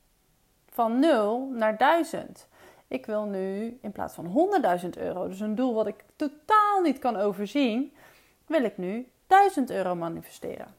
van 0.69 0.99
0 0.99 1.49
naar 1.51 1.77
1000. 1.77 2.47
Ik 2.87 3.05
wil 3.05 3.23
nu 3.23 3.77
in 3.81 3.91
plaats 3.91 4.13
van 4.13 4.51
100.000 4.83 4.89
euro, 4.89 5.27
dus 5.27 5.39
een 5.39 5.55
doel 5.55 5.73
wat 5.73 5.87
ik 5.87 6.03
totaal 6.15 6.81
niet 6.81 6.99
kan 6.99 7.15
overzien, 7.15 7.93
wil 8.45 8.63
ik 8.63 8.77
nu 8.77 9.07
1000 9.27 9.69
euro 9.69 9.95
manifesteren. 9.95 10.75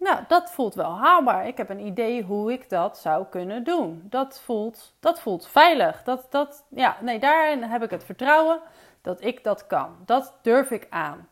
Nou, 0.00 0.24
dat 0.28 0.50
voelt 0.50 0.74
wel 0.74 0.98
haalbaar. 0.98 1.46
Ik 1.46 1.56
heb 1.56 1.70
een 1.70 1.86
idee 1.86 2.22
hoe 2.22 2.52
ik 2.52 2.68
dat 2.68 2.98
zou 2.98 3.26
kunnen 3.30 3.64
doen. 3.64 4.02
Dat 4.04 4.40
voelt, 4.40 4.92
dat 5.00 5.20
voelt 5.20 5.46
veilig. 5.46 6.02
Dat, 6.02 6.26
dat, 6.30 6.64
ja, 6.68 6.96
nee, 7.00 7.18
daarin 7.18 7.62
heb 7.62 7.82
ik 7.82 7.90
het 7.90 8.04
vertrouwen 8.04 8.60
dat 9.00 9.24
ik 9.24 9.44
dat 9.44 9.66
kan. 9.66 9.96
Dat 10.04 10.34
durf 10.42 10.70
ik 10.70 10.86
aan. 10.90 11.28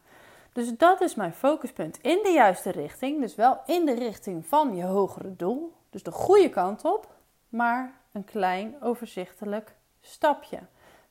Dus 0.53 0.77
dat 0.77 1.01
is 1.01 1.15
mijn 1.15 1.33
focuspunt 1.33 1.99
in 2.01 2.21
de 2.23 2.31
juiste 2.31 2.71
richting. 2.71 3.21
Dus 3.21 3.35
wel 3.35 3.61
in 3.67 3.85
de 3.85 3.95
richting 3.95 4.47
van 4.47 4.77
je 4.77 4.85
hogere 4.85 5.37
doel. 5.37 5.73
Dus 5.91 6.03
de 6.03 6.13
goede 6.13 6.51
kant 6.51 6.85
op, 6.85 7.07
maar 7.49 7.93
een 8.13 8.25
klein 8.25 8.77
overzichtelijk 8.83 9.75
stapje. 10.01 10.59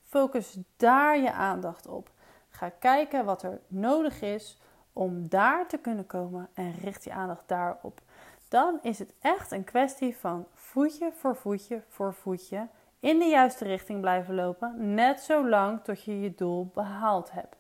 Focus 0.03 0.57
daar 0.75 1.19
je 1.19 1.31
aandacht 1.31 1.87
op. 1.87 2.09
Ga 2.49 2.69
kijken 2.69 3.25
wat 3.25 3.43
er 3.43 3.59
nodig 3.67 4.21
is 4.21 4.57
om 4.97 5.27
daar 5.29 5.67
te 5.67 5.77
kunnen 5.77 6.05
komen 6.05 6.49
en 6.53 6.73
richt 6.83 7.03
je 7.03 7.11
aandacht 7.11 7.43
daarop. 7.45 8.01
Dan 8.47 8.79
is 8.81 8.99
het 8.99 9.13
echt 9.21 9.51
een 9.51 9.63
kwestie 9.63 10.17
van 10.17 10.45
voetje 10.53 11.11
voor 11.13 11.35
voetje 11.35 11.83
voor 11.87 12.13
voetje 12.13 12.67
in 12.99 13.19
de 13.19 13.25
juiste 13.25 13.63
richting 13.63 14.01
blijven 14.01 14.35
lopen, 14.35 14.93
net 14.93 15.19
zo 15.19 15.49
lang 15.49 15.83
tot 15.83 16.03
je 16.03 16.19
je 16.19 16.35
doel 16.35 16.71
behaald 16.73 17.31
hebt. 17.31 17.55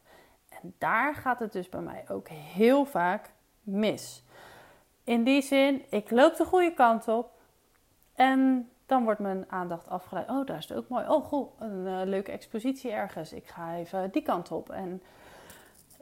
En 0.49 0.73
daar 0.77 1.15
gaat 1.15 1.39
het 1.39 1.51
dus 1.51 1.69
bij 1.69 1.81
mij 1.81 2.05
ook 2.07 2.27
heel 2.29 2.85
vaak 2.85 3.29
mis. 3.61 4.23
In 5.03 5.23
die 5.23 5.41
zin, 5.41 5.83
ik 5.89 6.11
loop 6.11 6.35
de 6.35 6.45
goede 6.45 6.73
kant 6.73 7.07
op 7.07 7.31
en 8.15 8.69
dan 8.85 9.03
wordt 9.03 9.19
mijn 9.19 9.45
aandacht 9.47 9.89
afgeleid. 9.89 10.29
Oh, 10.29 10.45
daar 10.45 10.57
is 10.57 10.69
het 10.69 10.77
ook 10.77 10.87
mooi. 10.87 11.07
Oh, 11.07 11.25
goed, 11.25 11.47
een 11.59 11.87
eh, 11.87 12.01
leuke 12.05 12.31
expositie 12.31 12.91
ergens. 12.91 13.33
Ik 13.33 13.47
ga 13.47 13.75
even 13.75 14.11
die 14.11 14.21
kant 14.21 14.51
op. 14.51 14.69
En 14.69 15.01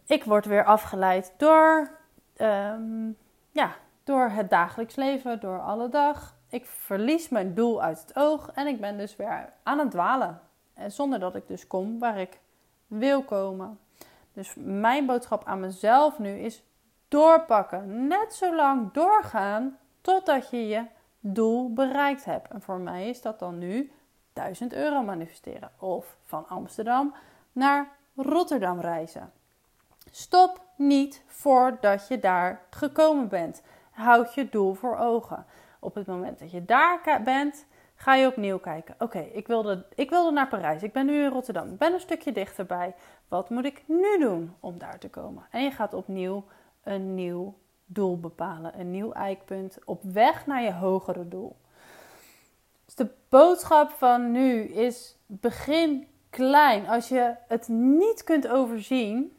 ik 0.05 0.23
word 0.23 0.45
weer 0.45 0.65
afgeleid 0.65 1.33
door, 1.37 1.89
ehm, 2.35 3.09
ja, 3.51 3.75
door 4.03 4.29
het 4.29 4.49
dagelijks 4.49 4.95
leven, 4.95 5.39
door 5.39 5.61
alle 5.61 5.89
dag. 5.89 6.35
Ik 6.49 6.65
verlies 6.65 7.29
mijn 7.29 7.53
doel 7.53 7.81
uit 7.81 8.01
het 8.01 8.15
oog 8.15 8.51
en 8.53 8.67
ik 8.67 8.81
ben 8.81 8.97
dus 8.97 9.15
weer 9.15 9.53
aan 9.63 9.79
het 9.79 9.91
dwalen. 9.91 10.41
En 10.73 10.91
zonder 10.91 11.19
dat 11.19 11.35
ik 11.35 11.47
dus 11.47 11.67
kom 11.67 11.99
waar 11.99 12.17
ik 12.17 12.39
wil 12.87 13.23
komen. 13.23 13.79
Dus 14.33 14.53
mijn 14.57 15.05
boodschap 15.05 15.45
aan 15.45 15.59
mezelf 15.59 16.19
nu 16.19 16.39
is 16.39 16.63
doorpakken. 17.07 18.07
Net 18.07 18.33
zo 18.33 18.55
lang 18.55 18.91
doorgaan 18.91 19.77
totdat 20.01 20.49
je 20.49 20.67
je 20.67 20.85
doel 21.19 21.73
bereikt 21.73 22.25
hebt. 22.25 22.51
En 22.51 22.61
voor 22.61 22.79
mij 22.79 23.09
is 23.09 23.21
dat 23.21 23.39
dan 23.39 23.57
nu 23.57 23.91
1000 24.33 24.73
euro 24.73 25.03
manifesteren. 25.03 25.71
Of 25.79 26.17
van 26.23 26.47
Amsterdam 26.47 27.15
naar 27.51 27.87
Rotterdam 28.15 28.79
reizen. 28.79 29.31
Stop 30.11 30.61
niet 30.75 31.23
voordat 31.27 32.07
je 32.07 32.19
daar 32.19 32.61
gekomen 32.69 33.27
bent. 33.27 33.61
Houd 33.91 34.33
je 34.33 34.49
doel 34.49 34.73
voor 34.73 34.97
ogen. 34.97 35.45
Op 35.79 35.95
het 35.95 36.07
moment 36.07 36.39
dat 36.39 36.51
je 36.51 36.65
daar 36.65 37.21
bent, 37.23 37.65
ga 37.95 38.15
je 38.15 38.27
opnieuw 38.27 38.59
kijken. 38.59 38.95
Oké, 38.99 39.19
ik, 39.19 39.47
wilde, 39.47 39.85
ik 39.95 40.09
wilde 40.09 40.31
naar 40.31 40.47
Parijs. 40.47 40.83
Ik 40.83 40.93
ben 40.93 41.05
nu 41.05 41.23
in 41.23 41.29
Rotterdam. 41.29 41.69
Ik 41.69 41.77
ben 41.77 41.93
een 41.93 41.99
stukje 41.99 42.31
dichterbij. 42.31 42.95
Wat 43.27 43.49
moet 43.49 43.65
ik 43.65 43.83
nu 43.87 44.19
doen 44.19 44.55
om 44.59 44.77
daar 44.77 44.99
te 44.99 45.09
komen? 45.09 45.45
En 45.49 45.63
je 45.63 45.71
gaat 45.71 45.93
opnieuw 45.93 46.45
een 46.83 47.15
nieuw 47.15 47.57
doel 47.85 48.19
bepalen. 48.19 48.79
Een 48.79 48.91
nieuw 48.91 49.11
eikpunt 49.11 49.77
op 49.85 50.03
weg 50.03 50.45
naar 50.45 50.61
je 50.61 50.73
hogere 50.73 51.27
doel. 51.27 51.55
Dus 52.85 52.95
de 52.95 53.09
boodschap 53.29 53.89
van 53.89 54.31
nu 54.31 54.63
is: 54.63 55.17
begin 55.25 56.07
klein. 56.29 56.87
Als 56.87 57.07
je 57.07 57.35
het 57.47 57.67
niet 57.67 58.23
kunt 58.23 58.47
overzien, 58.47 59.37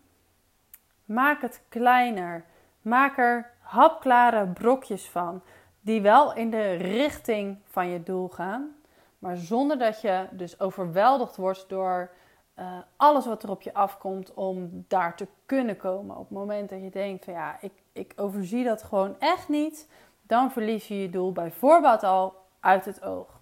Maak 1.07 1.41
het 1.41 1.63
kleiner. 1.69 2.45
Maak 2.83 3.19
er 3.19 3.51
hapklare 3.59 4.47
brokjes 4.47 5.09
van, 5.09 5.43
die 5.81 6.01
wel 6.01 6.35
in 6.35 6.51
de 6.51 6.73
richting 6.73 7.59
van 7.65 7.89
je 7.89 8.03
doel 8.03 8.29
gaan, 8.29 8.77
maar 9.19 9.37
zonder 9.37 9.79
dat 9.79 10.01
je 10.01 10.27
dus 10.31 10.61
overweldigd 10.61 11.37
wordt 11.37 11.69
door 11.69 12.11
uh, 12.59 12.79
alles 12.97 13.27
wat 13.27 13.43
er 13.43 13.51
op 13.51 13.63
je 13.63 13.75
afkomt 13.75 14.35
om 14.35 14.85
daar 14.89 15.17
te 15.17 15.27
kunnen 15.47 15.77
komen. 15.77 16.17
Op 16.17 16.29
het 16.29 16.39
moment 16.39 16.69
dat 16.69 16.83
je 16.83 16.91
denkt 16.91 17.25
van 17.25 17.35
ja, 17.35 17.57
ik, 17.61 17.73
ik 17.93 18.13
overzie 18.17 18.65
dat 18.65 18.83
gewoon 18.83 19.17
echt 19.19 19.49
niet, 19.49 19.89
dan 20.23 20.53
verlies 20.53 20.89
je 20.89 21.01
je 21.01 21.11
doel 21.11 21.33
bijvoorbeeld 21.33 22.03
al 22.03 22.35
uit 22.61 22.85
het 22.85 23.03
oog. 23.03 23.41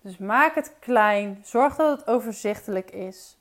Dus 0.00 0.18
maak 0.18 0.54
het 0.54 0.76
klein, 0.78 1.40
zorg 1.44 1.76
dat 1.76 1.98
het 1.98 2.08
overzichtelijk 2.08 2.90
is. 2.90 3.36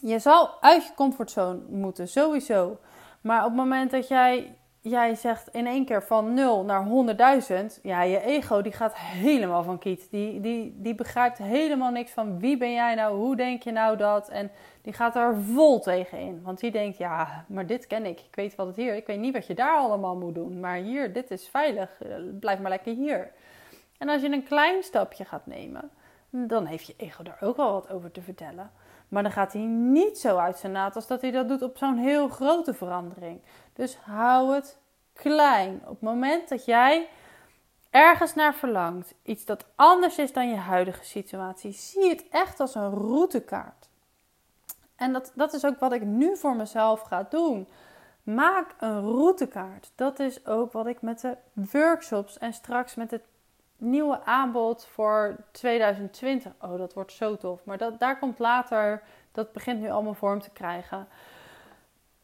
Je 0.00 0.18
zal 0.18 0.50
uit 0.60 0.86
je 0.86 0.94
comfortzone 0.94 1.60
moeten, 1.68 2.08
sowieso. 2.08 2.78
Maar 3.20 3.38
op 3.38 3.46
het 3.46 3.56
moment 3.56 3.90
dat 3.90 4.08
jij, 4.08 4.56
jij 4.80 5.14
zegt 5.14 5.48
in 5.48 5.66
één 5.66 5.84
keer 5.84 6.02
van 6.02 6.34
0 6.34 6.64
naar 6.64 6.86
100.000, 7.76 7.82
ja, 7.82 8.02
je 8.02 8.20
ego 8.20 8.62
die 8.62 8.72
gaat 8.72 8.96
helemaal 8.96 9.62
van 9.62 9.78
kiet. 9.78 10.10
Die, 10.10 10.40
die, 10.40 10.74
die 10.76 10.94
begrijpt 10.94 11.38
helemaal 11.38 11.90
niks 11.90 12.10
van 12.10 12.38
wie 12.38 12.56
ben 12.56 12.72
jij 12.72 12.94
nou, 12.94 13.16
hoe 13.16 13.36
denk 13.36 13.62
je 13.62 13.72
nou 13.72 13.96
dat? 13.96 14.28
En 14.28 14.50
die 14.82 14.92
gaat 14.92 15.16
er 15.16 15.36
vol 15.36 15.80
tegen 15.80 16.18
in. 16.18 16.42
Want 16.42 16.60
die 16.60 16.70
denkt, 16.70 16.98
ja, 16.98 17.44
maar 17.48 17.66
dit 17.66 17.86
ken 17.86 18.06
ik. 18.06 18.20
Ik 18.20 18.34
weet 18.34 18.54
wat 18.54 18.66
het 18.66 18.76
hier, 18.76 18.94
ik 18.94 19.06
weet 19.06 19.18
niet 19.18 19.34
wat 19.34 19.46
je 19.46 19.54
daar 19.54 19.76
allemaal 19.76 20.16
moet 20.16 20.34
doen. 20.34 20.60
Maar 20.60 20.76
hier, 20.76 21.12
dit 21.12 21.30
is 21.30 21.48
veilig. 21.48 22.02
Eh, 22.02 22.14
blijf 22.40 22.58
maar 22.58 22.70
lekker 22.70 22.94
hier. 22.94 23.32
En 23.98 24.08
als 24.08 24.22
je 24.22 24.32
een 24.32 24.42
klein 24.42 24.82
stapje 24.82 25.24
gaat 25.24 25.46
nemen, 25.46 25.90
dan 26.30 26.66
heeft 26.66 26.86
je 26.86 26.94
ego 26.96 27.22
daar 27.22 27.38
ook 27.40 27.56
wel 27.56 27.72
wat 27.72 27.90
over 27.90 28.10
te 28.10 28.22
vertellen. 28.22 28.70
Maar 29.08 29.22
dan 29.22 29.32
gaat 29.32 29.52
hij 29.52 29.62
niet 29.62 30.18
zo 30.18 30.36
uit 30.36 30.58
zijn 30.58 30.72
naad 30.72 30.96
als 30.96 31.06
dat 31.06 31.20
hij 31.20 31.30
dat 31.30 31.48
doet 31.48 31.62
op 31.62 31.76
zo'n 31.76 31.96
heel 31.96 32.28
grote 32.28 32.74
verandering. 32.74 33.40
Dus 33.72 33.96
hou 33.96 34.54
het 34.54 34.78
klein. 35.12 35.80
Op 35.84 35.90
het 35.90 36.00
moment 36.00 36.48
dat 36.48 36.64
jij 36.64 37.08
ergens 37.90 38.34
naar 38.34 38.54
verlangt, 38.54 39.14
iets 39.22 39.44
dat 39.44 39.64
anders 39.74 40.18
is 40.18 40.32
dan 40.32 40.48
je 40.48 40.56
huidige 40.56 41.04
situatie, 41.04 41.72
zie 41.72 42.08
het 42.08 42.28
echt 42.30 42.60
als 42.60 42.74
een 42.74 42.90
routekaart. 42.90 43.88
En 44.96 45.12
dat, 45.12 45.32
dat 45.34 45.52
is 45.52 45.64
ook 45.64 45.78
wat 45.78 45.92
ik 45.92 46.02
nu 46.02 46.36
voor 46.36 46.56
mezelf 46.56 47.00
ga 47.00 47.26
doen. 47.30 47.68
Maak 48.22 48.74
een 48.78 49.00
routekaart. 49.00 49.90
Dat 49.94 50.18
is 50.18 50.46
ook 50.46 50.72
wat 50.72 50.86
ik 50.86 51.02
met 51.02 51.20
de 51.20 51.36
workshops 51.52 52.38
en 52.38 52.52
straks 52.52 52.94
met 52.94 53.10
het 53.10 53.22
nieuwe 53.78 54.24
aanbod 54.24 54.86
voor 54.86 55.36
2020. 55.50 56.52
Oh, 56.60 56.78
dat 56.78 56.94
wordt 56.94 57.12
zo 57.12 57.36
tof. 57.36 57.64
Maar 57.64 57.78
dat, 57.78 57.98
daar 57.98 58.18
komt 58.18 58.38
later, 58.38 59.02
dat 59.32 59.52
begint 59.52 59.80
nu 59.80 59.90
allemaal 59.90 60.14
vorm 60.14 60.40
te 60.40 60.50
krijgen. 60.50 61.08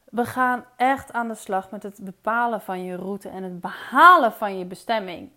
We 0.05 0.25
gaan 0.25 0.64
echt 0.77 1.12
aan 1.12 1.29
de 1.29 1.35
slag 1.35 1.71
met 1.71 1.83
het 1.83 1.99
bepalen 2.03 2.61
van 2.61 2.85
je 2.85 2.97
route 2.97 3.29
en 3.29 3.43
het 3.43 3.61
behalen 3.61 4.33
van 4.33 4.59
je 4.59 4.64
bestemming. 4.64 5.31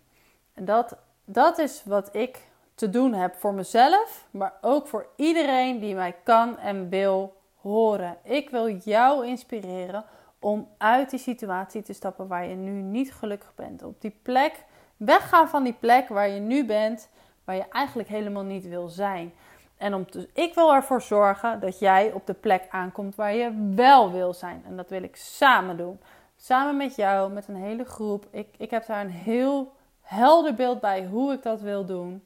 En 0.54 0.64
dat, 0.64 0.96
dat 1.24 1.58
is 1.58 1.84
wat 1.84 2.14
ik 2.14 2.46
te 2.74 2.90
doen 2.90 3.12
heb 3.14 3.34
voor 3.34 3.54
mezelf, 3.54 4.26
maar 4.30 4.52
ook 4.60 4.86
voor 4.86 5.06
iedereen 5.16 5.78
die 5.78 5.94
mij 5.94 6.16
kan 6.22 6.58
en 6.58 6.88
wil 6.88 7.36
horen. 7.54 8.16
Ik 8.22 8.50
wil 8.50 8.68
jou 8.68 9.26
inspireren 9.26 10.04
om 10.38 10.68
uit 10.76 11.10
die 11.10 11.18
situatie 11.18 11.82
te 11.82 11.92
stappen 11.92 12.26
waar 12.26 12.46
je 12.46 12.54
nu 12.54 12.70
niet 12.70 13.12
gelukkig 13.12 13.54
bent. 13.54 13.82
Op 13.82 14.00
die 14.00 14.18
plek 14.22 14.64
Weggaan 14.98 15.48
van 15.48 15.62
die 15.62 15.76
plek 15.80 16.08
waar 16.08 16.28
je 16.28 16.40
nu 16.40 16.64
bent, 16.64 17.08
waar 17.44 17.56
je 17.56 17.68
eigenlijk 17.70 18.08
helemaal 18.08 18.42
niet 18.42 18.68
wil 18.68 18.88
zijn. 18.88 19.32
En 19.76 19.94
om 19.94 20.10
te, 20.10 20.28
ik 20.32 20.54
wil 20.54 20.74
ervoor 20.74 21.02
zorgen 21.02 21.60
dat 21.60 21.78
jij 21.78 22.12
op 22.12 22.26
de 22.26 22.34
plek 22.34 22.66
aankomt 22.70 23.14
waar 23.14 23.34
je 23.34 23.72
wel 23.74 24.12
wil 24.12 24.34
zijn. 24.34 24.62
En 24.66 24.76
dat 24.76 24.90
wil 24.90 25.02
ik 25.02 25.16
samen 25.16 25.76
doen. 25.76 26.00
Samen 26.36 26.76
met 26.76 26.96
jou, 26.96 27.32
met 27.32 27.48
een 27.48 27.56
hele 27.56 27.84
groep. 27.84 28.26
Ik, 28.30 28.48
ik 28.58 28.70
heb 28.70 28.86
daar 28.86 29.00
een 29.00 29.10
heel 29.10 29.72
helder 30.02 30.54
beeld 30.54 30.80
bij 30.80 31.06
hoe 31.06 31.32
ik 31.32 31.42
dat 31.42 31.60
wil 31.60 31.84
doen. 31.84 32.24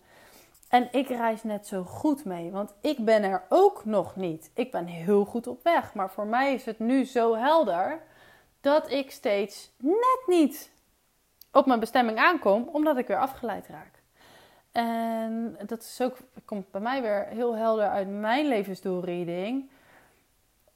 En 0.69 0.89
ik 0.91 1.09
reis 1.09 1.43
net 1.43 1.67
zo 1.67 1.83
goed 1.83 2.25
mee, 2.25 2.51
want 2.51 2.75
ik 2.81 3.05
ben 3.05 3.23
er 3.23 3.43
ook 3.49 3.85
nog 3.85 4.17
niet. 4.17 4.51
Ik 4.55 4.71
ben 4.71 4.87
heel 4.87 5.25
goed 5.25 5.47
op 5.47 5.63
weg, 5.63 5.95
maar 5.95 6.11
voor 6.11 6.27
mij 6.27 6.55
is 6.55 6.65
het 6.65 6.79
nu 6.79 7.05
zo 7.05 7.37
helder 7.37 8.03
dat 8.61 8.91
ik 8.91 9.11
steeds 9.11 9.71
net 9.79 10.23
niet 10.27 10.72
op 11.53 11.67
mijn 11.67 11.81
bestemming 11.81 12.19
aankom, 12.19 12.69
omdat 12.73 12.97
ik 12.97 13.07
weer 13.07 13.19
afgeleid 13.19 13.67
raak. 13.69 14.03
En 14.73 15.59
dat 15.67 15.83
is 15.83 16.01
ook, 16.01 16.17
komt 16.45 16.71
bij 16.71 16.81
mij 16.81 17.03
weer 17.03 17.27
heel 17.27 17.57
helder 17.57 17.89
uit 17.89 18.09
mijn 18.09 18.47
levensdoelreading. 18.47 19.71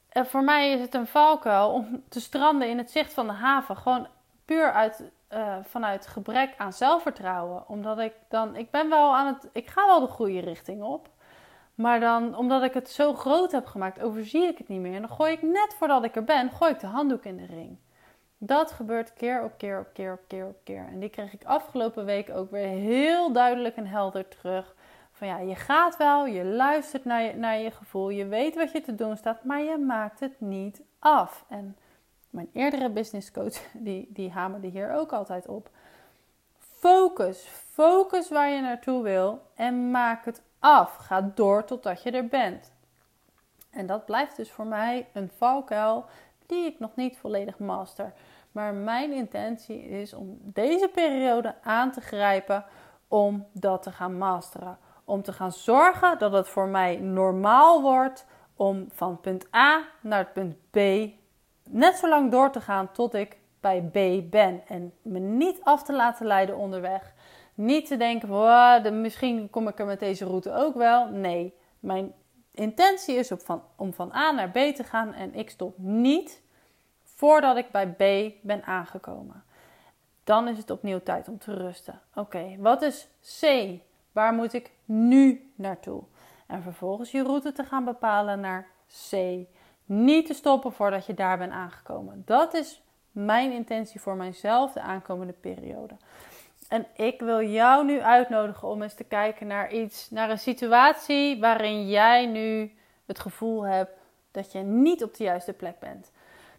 En 0.08 0.26
voor 0.26 0.44
mij 0.44 0.72
is 0.72 0.80
het 0.80 0.94
een 0.94 1.06
valkuil 1.06 1.72
om 1.72 2.02
te 2.08 2.20
stranden 2.20 2.68
in 2.68 2.78
het 2.78 2.90
zicht 2.90 3.12
van 3.14 3.26
de 3.26 3.32
haven. 3.32 3.76
Gewoon 3.76 4.06
puur 4.44 4.72
uit 4.72 5.02
uh, 5.32 5.56
vanuit 5.62 6.06
gebrek 6.06 6.54
aan 6.56 6.72
zelfvertrouwen. 6.72 7.68
Omdat 7.68 7.98
ik 7.98 8.12
dan, 8.28 8.56
ik 8.56 8.70
ben 8.70 8.88
wel 8.88 9.16
aan 9.16 9.26
het, 9.26 9.48
ik 9.52 9.68
ga 9.68 9.86
wel 9.86 10.00
de 10.00 10.06
goede 10.06 10.40
richting 10.40 10.82
op. 10.82 11.08
Maar 11.74 12.00
dan, 12.00 12.36
omdat 12.36 12.62
ik 12.62 12.74
het 12.74 12.90
zo 12.90 13.14
groot 13.14 13.52
heb 13.52 13.66
gemaakt, 13.66 14.00
overzie 14.00 14.46
ik 14.46 14.58
het 14.58 14.68
niet 14.68 14.80
meer. 14.80 14.94
En 14.94 15.00
dan 15.00 15.16
gooi 15.16 15.32
ik 15.32 15.42
net 15.42 15.74
voordat 15.78 16.04
ik 16.04 16.16
er 16.16 16.24
ben, 16.24 16.50
gooi 16.50 16.72
ik 16.72 16.80
de 16.80 16.86
handdoek 16.86 17.24
in 17.24 17.36
de 17.36 17.46
ring. 17.46 17.78
Dat 18.38 18.72
gebeurt 18.72 19.12
keer 19.12 19.42
op 19.42 19.52
keer 19.56 19.78
op 19.78 19.88
keer 19.92 20.12
op 20.12 20.20
keer 20.26 20.46
op 20.46 20.56
keer. 20.64 20.86
En 20.92 21.00
die 21.00 21.08
kreeg 21.08 21.32
ik 21.32 21.44
afgelopen 21.44 22.04
week 22.04 22.30
ook 22.30 22.50
weer 22.50 22.68
heel 22.68 23.32
duidelijk 23.32 23.76
en 23.76 23.86
helder 23.86 24.28
terug. 24.28 24.74
Van 25.12 25.26
ja, 25.26 25.38
je 25.38 25.54
gaat 25.54 25.96
wel, 25.96 26.26
je 26.26 26.44
luistert 26.44 27.04
naar 27.04 27.22
je, 27.22 27.34
naar 27.34 27.58
je 27.58 27.70
gevoel, 27.70 28.08
je 28.08 28.26
weet 28.26 28.54
wat 28.54 28.72
je 28.72 28.80
te 28.80 28.94
doen 28.94 29.16
staat, 29.16 29.44
maar 29.44 29.62
je 29.62 29.78
maakt 29.78 30.20
het 30.20 30.40
niet 30.40 30.82
af. 30.98 31.44
En 31.48 31.76
mijn 32.30 32.50
eerdere 32.52 32.90
business 32.90 33.30
coach, 33.30 33.58
die, 33.86 34.06
die 34.10 34.30
hamerde 34.30 34.66
hier 34.66 34.92
ook 34.92 35.12
altijd 35.12 35.46
op. 35.46 35.70
Focus, 36.58 37.48
focus 37.72 38.28
waar 38.28 38.48
je 38.48 38.60
naartoe 38.60 39.02
wil 39.02 39.42
en 39.54 39.90
maak 39.90 40.24
het 40.24 40.42
af. 40.58 40.96
Ga 40.96 41.30
door 41.34 41.64
totdat 41.64 42.02
je 42.02 42.10
er 42.10 42.26
bent. 42.26 42.72
En 43.70 43.86
dat 43.86 44.04
blijft 44.04 44.36
dus 44.36 44.50
voor 44.50 44.66
mij 44.66 45.06
een 45.12 45.30
valkuil 45.36 46.04
die 46.46 46.66
ik 46.66 46.78
nog 46.78 46.96
niet 46.96 47.18
volledig 47.18 47.58
master. 47.58 48.12
Maar 48.52 48.74
mijn 48.74 49.12
intentie 49.12 49.88
is 49.88 50.14
om 50.14 50.38
deze 50.42 50.88
periode 50.88 51.54
aan 51.62 51.92
te 51.92 52.00
grijpen 52.00 52.64
om 53.08 53.46
dat 53.52 53.82
te 53.82 53.92
gaan 53.92 54.18
masteren. 54.18 54.78
Om 55.04 55.22
te 55.22 55.32
gaan 55.32 55.52
zorgen 55.52 56.18
dat 56.18 56.32
het 56.32 56.48
voor 56.48 56.68
mij 56.68 56.96
normaal 56.96 57.82
wordt 57.82 58.26
om 58.56 58.86
van 58.92 59.20
punt 59.20 59.54
A 59.54 59.82
naar 60.00 60.26
punt 60.26 60.56
B 60.70 60.76
net 61.70 61.96
zo 61.96 62.08
lang 62.08 62.30
door 62.30 62.50
te 62.50 62.60
gaan 62.60 62.92
tot 62.92 63.14
ik 63.14 63.36
bij 63.60 63.82
B 63.82 64.30
ben. 64.30 64.62
En 64.66 64.92
me 65.02 65.18
niet 65.18 65.60
af 65.62 65.82
te 65.82 65.92
laten 65.92 66.26
leiden 66.26 66.56
onderweg. 66.56 67.14
Niet 67.54 67.86
te 67.86 67.96
denken 67.96 68.28
misschien 69.00 69.50
kom 69.50 69.68
ik 69.68 69.78
er 69.78 69.86
met 69.86 69.98
deze 69.98 70.24
route 70.24 70.52
ook 70.52 70.74
wel. 70.74 71.08
Nee, 71.08 71.54
mijn 71.80 72.14
intentie 72.56 73.14
is 73.14 73.32
op 73.32 73.40
van, 73.40 73.62
om 73.76 73.92
van 73.92 74.12
A 74.12 74.30
naar 74.30 74.50
B 74.50 74.54
te 74.54 74.84
gaan 74.84 75.12
en 75.12 75.34
ik 75.34 75.50
stop 75.50 75.78
niet 75.78 76.42
voordat 77.02 77.56
ik 77.56 77.70
bij 77.70 77.88
B 77.88 78.32
ben 78.42 78.64
aangekomen. 78.64 79.44
Dan 80.24 80.48
is 80.48 80.58
het 80.58 80.70
opnieuw 80.70 81.00
tijd 81.02 81.28
om 81.28 81.38
te 81.38 81.54
rusten. 81.54 82.00
Oké, 82.14 82.56
wat 82.58 82.82
is 82.82 83.08
C? 83.40 83.68
Waar 84.12 84.32
moet 84.32 84.52
ik 84.52 84.70
nu 84.84 85.52
naartoe? 85.54 86.02
En 86.46 86.62
vervolgens 86.62 87.10
je 87.10 87.22
route 87.22 87.52
te 87.52 87.64
gaan 87.64 87.84
bepalen 87.84 88.40
naar 88.40 88.68
C. 89.10 89.16
Niet 89.84 90.26
te 90.26 90.34
stoppen 90.34 90.72
voordat 90.72 91.06
je 91.06 91.14
daar 91.14 91.38
bent 91.38 91.52
aangekomen. 91.52 92.22
Dat 92.26 92.54
is 92.54 92.82
mijn 93.10 93.52
intentie 93.52 94.00
voor 94.00 94.16
mijzelf 94.16 94.72
de 94.72 94.80
aankomende 94.80 95.32
periode. 95.32 95.96
En 96.68 96.86
ik 96.94 97.20
wil 97.20 97.42
jou 97.42 97.84
nu 97.84 98.00
uitnodigen 98.00 98.68
om 98.68 98.82
eens 98.82 98.94
te 98.94 99.04
kijken 99.04 99.46
naar 99.46 99.72
iets, 99.72 100.10
naar 100.10 100.30
een 100.30 100.38
situatie 100.38 101.40
waarin 101.40 101.88
jij 101.88 102.26
nu 102.26 102.72
het 103.06 103.18
gevoel 103.18 103.62
hebt 103.62 103.90
dat 104.30 104.52
je 104.52 104.58
niet 104.58 105.02
op 105.02 105.16
de 105.16 105.24
juiste 105.24 105.52
plek 105.52 105.78
bent. 105.78 106.12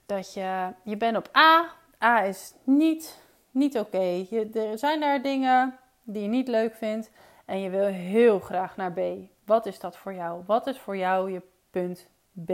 Dat 0.05 0.33
je, 0.33 0.73
je 0.83 0.97
bent 0.97 1.17
op 1.17 1.29
A, 1.37 1.69
A 2.03 2.23
is 2.23 2.53
niet, 2.63 3.21
niet 3.51 3.79
oké. 3.79 4.25
Er 4.53 4.77
zijn 4.77 4.99
daar 4.99 5.21
dingen 5.21 5.77
die 6.03 6.21
je 6.21 6.27
niet 6.27 6.47
leuk 6.47 6.75
vindt 6.75 7.11
en 7.45 7.59
je 7.59 7.69
wil 7.69 7.85
heel 7.85 8.39
graag 8.39 8.75
naar 8.75 8.91
B. 8.91 8.99
Wat 9.45 9.65
is 9.65 9.79
dat 9.79 9.97
voor 9.97 10.13
jou? 10.13 10.43
Wat 10.45 10.67
is 10.67 10.79
voor 10.79 10.97
jou 10.97 11.31
je 11.31 11.41
punt 11.69 12.07
B? 12.45 12.51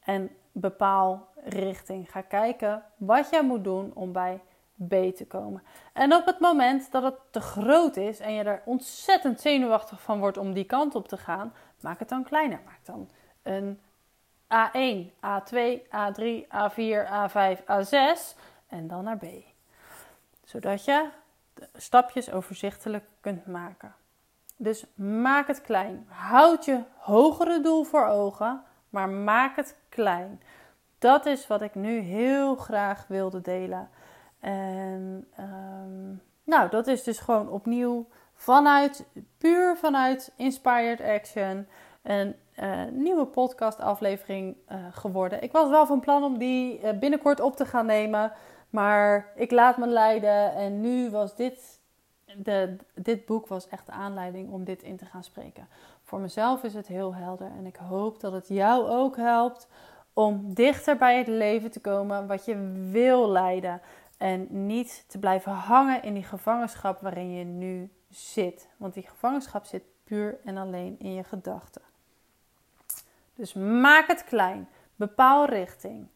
En 0.00 0.30
bepaal 0.52 1.28
richting. 1.44 2.10
Ga 2.10 2.20
kijken 2.20 2.82
wat 2.96 3.30
jij 3.30 3.44
moet 3.44 3.64
doen 3.64 3.90
om 3.94 4.12
bij 4.12 4.40
B 4.88 5.16
te 5.16 5.26
komen. 5.28 5.62
En 5.92 6.14
op 6.14 6.26
het 6.26 6.38
moment 6.38 6.92
dat 6.92 7.02
het 7.02 7.14
te 7.30 7.40
groot 7.40 7.96
is 7.96 8.20
en 8.20 8.34
je 8.34 8.42
er 8.42 8.62
ontzettend 8.64 9.40
zenuwachtig 9.40 10.00
van 10.00 10.18
wordt 10.18 10.36
om 10.36 10.52
die 10.52 10.64
kant 10.64 10.94
op 10.94 11.08
te 11.08 11.16
gaan, 11.16 11.52
maak 11.80 11.98
het 11.98 12.08
dan 12.08 12.24
kleiner. 12.24 12.60
Maak 12.64 12.84
dan 12.84 13.08
een 13.42 13.80
A1, 14.52 15.10
A2, 15.26 15.80
A3, 15.86 16.46
A4, 16.46 17.08
A5, 17.08 17.60
A6 17.62 18.38
en 18.68 18.88
dan 18.88 19.04
naar 19.04 19.18
B. 19.18 19.24
Zodat 20.44 20.84
je 20.84 21.08
stapjes 21.74 22.30
overzichtelijk 22.30 23.04
kunt 23.20 23.46
maken. 23.46 23.94
Dus 24.56 24.84
maak 24.94 25.46
het 25.46 25.60
klein. 25.60 26.06
Houd 26.08 26.64
je 26.64 26.82
hogere 26.96 27.60
doel 27.60 27.84
voor 27.84 28.06
ogen, 28.06 28.62
maar 28.88 29.08
maak 29.08 29.56
het 29.56 29.76
klein. 29.88 30.42
Dat 30.98 31.26
is 31.26 31.46
wat 31.46 31.62
ik 31.62 31.74
nu 31.74 31.98
heel 31.98 32.56
graag 32.56 33.04
wilde 33.08 33.40
delen. 33.40 33.90
En 34.42 35.26
um, 35.40 36.22
nou, 36.44 36.70
dat 36.70 36.86
is 36.86 37.02
dus 37.02 37.18
gewoon 37.18 37.48
opnieuw 37.48 38.06
vanuit, 38.34 39.06
puur 39.38 39.76
vanuit 39.76 40.32
Inspired 40.36 41.00
Action, 41.00 41.66
een 42.02 42.34
uh, 42.60 42.82
nieuwe 42.90 43.26
podcastaflevering 43.26 44.56
uh, 44.68 44.76
geworden. 44.90 45.42
Ik 45.42 45.52
was 45.52 45.68
wel 45.68 45.86
van 45.86 46.00
plan 46.00 46.24
om 46.24 46.38
die 46.38 46.80
uh, 46.80 46.98
binnenkort 46.98 47.40
op 47.40 47.56
te 47.56 47.66
gaan 47.66 47.86
nemen, 47.86 48.32
maar 48.70 49.32
ik 49.34 49.50
laat 49.50 49.76
me 49.76 49.86
leiden. 49.86 50.54
En 50.54 50.80
nu 50.80 51.10
was 51.10 51.36
dit, 51.36 51.80
de, 52.36 52.76
dit 52.94 53.26
boek 53.26 53.46
was 53.46 53.68
echt 53.68 53.86
de 53.86 53.92
aanleiding 53.92 54.52
om 54.52 54.64
dit 54.64 54.82
in 54.82 54.96
te 54.96 55.06
gaan 55.06 55.24
spreken. 55.24 55.68
Voor 56.02 56.20
mezelf 56.20 56.62
is 56.62 56.74
het 56.74 56.86
heel 56.86 57.14
helder 57.14 57.50
en 57.58 57.66
ik 57.66 57.76
hoop 57.76 58.20
dat 58.20 58.32
het 58.32 58.48
jou 58.48 58.88
ook 58.88 59.16
helpt 59.16 59.68
om 60.12 60.54
dichter 60.54 60.96
bij 60.96 61.18
het 61.18 61.26
leven 61.26 61.70
te 61.70 61.80
komen 61.80 62.26
wat 62.26 62.44
je 62.44 62.86
wil 62.90 63.28
leiden. 63.28 63.80
En 64.22 64.66
niet 64.66 65.04
te 65.06 65.18
blijven 65.18 65.52
hangen 65.52 66.02
in 66.02 66.14
die 66.14 66.22
gevangenschap 66.22 67.00
waarin 67.00 67.32
je 67.32 67.44
nu 67.44 67.90
zit. 68.10 68.68
Want 68.76 68.94
die 68.94 69.08
gevangenschap 69.08 69.64
zit 69.64 69.82
puur 70.04 70.38
en 70.44 70.56
alleen 70.56 70.96
in 70.98 71.14
je 71.14 71.24
gedachten. 71.24 71.82
Dus 73.34 73.52
maak 73.54 74.06
het 74.06 74.24
klein. 74.24 74.68
Bepaal 74.96 75.46
richting. 75.46 76.06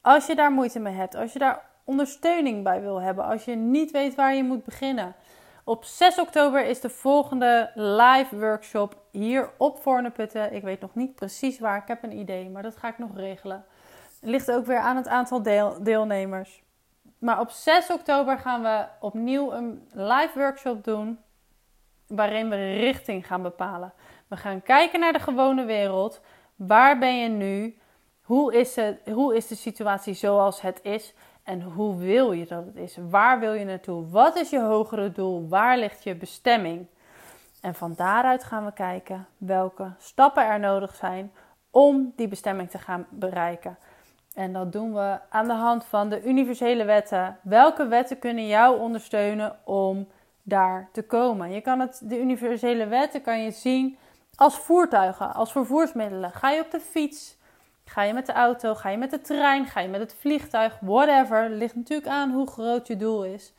Als 0.00 0.26
je 0.26 0.34
daar 0.34 0.52
moeite 0.52 0.78
mee 0.78 0.94
hebt, 0.94 1.14
als 1.14 1.32
je 1.32 1.38
daar 1.38 1.62
ondersteuning 1.84 2.64
bij 2.64 2.80
wil 2.80 3.00
hebben, 3.00 3.24
als 3.24 3.44
je 3.44 3.54
niet 3.54 3.90
weet 3.90 4.14
waar 4.14 4.34
je 4.34 4.44
moet 4.44 4.64
beginnen. 4.64 5.14
Op 5.64 5.84
6 5.84 6.18
oktober 6.18 6.64
is 6.64 6.80
de 6.80 6.90
volgende 6.90 7.70
live 7.74 8.38
workshop 8.38 8.96
hier 9.10 9.50
op 9.56 9.82
Voorneputten. 9.82 10.54
Ik 10.54 10.62
weet 10.62 10.80
nog 10.80 10.94
niet 10.94 11.14
precies 11.14 11.58
waar, 11.58 11.76
ik 11.76 11.88
heb 11.88 12.02
een 12.02 12.18
idee, 12.18 12.50
maar 12.50 12.62
dat 12.62 12.76
ga 12.76 12.88
ik 12.88 12.98
nog 12.98 13.16
regelen. 13.16 13.64
Het 14.20 14.30
ligt 14.30 14.50
ook 14.50 14.66
weer 14.66 14.80
aan 14.80 14.96
het 14.96 15.08
aantal 15.08 15.42
deel 15.42 15.82
deelnemers. 15.82 16.64
Maar 17.18 17.40
op 17.40 17.50
6 17.50 17.90
oktober 17.90 18.38
gaan 18.38 18.62
we 18.62 18.84
opnieuw 19.00 19.52
een 19.52 19.88
live 19.92 20.30
workshop 20.34 20.84
doen. 20.84 21.18
Waarin 22.06 22.48
we 22.48 22.74
richting 22.74 23.26
gaan 23.26 23.42
bepalen. 23.42 23.92
We 24.26 24.36
gaan 24.36 24.62
kijken 24.62 25.00
naar 25.00 25.12
de 25.12 25.18
gewone 25.18 25.64
wereld. 25.64 26.20
Waar 26.56 26.98
ben 26.98 27.18
je 27.18 27.28
nu? 27.28 27.78
Hoe 28.22 28.54
is, 28.54 28.76
het, 28.76 29.00
hoe 29.04 29.36
is 29.36 29.46
de 29.46 29.54
situatie 29.54 30.14
zoals 30.14 30.60
het 30.60 30.80
is? 30.82 31.14
En 31.42 31.62
hoe 31.62 31.96
wil 31.96 32.32
je 32.32 32.46
dat 32.46 32.64
het 32.64 32.76
is? 32.76 32.98
Waar 33.10 33.40
wil 33.40 33.52
je 33.52 33.64
naartoe? 33.64 34.08
Wat 34.08 34.36
is 34.36 34.50
je 34.50 34.60
hogere 34.60 35.12
doel? 35.12 35.48
Waar 35.48 35.78
ligt 35.78 36.04
je 36.04 36.14
bestemming? 36.14 36.86
En 37.60 37.74
van 37.74 37.94
daaruit 37.94 38.44
gaan 38.44 38.64
we 38.64 38.72
kijken 38.72 39.26
welke 39.36 39.92
stappen 39.98 40.46
er 40.46 40.60
nodig 40.60 40.94
zijn 40.94 41.32
om 41.70 42.12
die 42.16 42.28
bestemming 42.28 42.70
te 42.70 42.78
gaan 42.78 43.06
bereiken. 43.10 43.78
En 44.36 44.52
dat 44.52 44.72
doen 44.72 44.94
we 44.94 45.18
aan 45.28 45.46
de 45.46 45.54
hand 45.54 45.84
van 45.84 46.08
de 46.08 46.24
universele 46.24 46.84
wetten. 46.84 47.38
Welke 47.42 47.86
wetten 47.86 48.18
kunnen 48.18 48.46
jou 48.46 48.78
ondersteunen 48.78 49.56
om 49.64 50.08
daar 50.42 50.88
te 50.92 51.02
komen? 51.02 51.50
Je 51.50 51.60
kan 51.60 51.80
het, 51.80 52.00
de 52.04 52.20
universele 52.20 52.86
wetten 52.86 53.22
kan 53.22 53.42
je 53.42 53.50
zien 53.50 53.98
als 54.34 54.58
voertuigen, 54.58 55.34
als 55.34 55.52
vervoersmiddelen. 55.52 56.32
Ga 56.32 56.50
je 56.50 56.60
op 56.60 56.70
de 56.70 56.80
fiets? 56.80 57.36
Ga 57.84 58.02
je 58.02 58.12
met 58.12 58.26
de 58.26 58.32
auto? 58.32 58.74
Ga 58.74 58.88
je 58.88 58.96
met 58.96 59.10
de 59.10 59.20
trein? 59.20 59.66
Ga 59.66 59.80
je 59.80 59.88
met 59.88 60.00
het 60.00 60.14
vliegtuig? 60.14 60.78
Whatever. 60.80 61.50
Ligt 61.50 61.74
natuurlijk 61.74 62.08
aan 62.08 62.32
hoe 62.32 62.46
groot 62.46 62.86
je 62.86 62.96
doel 62.96 63.24
is. 63.24 63.52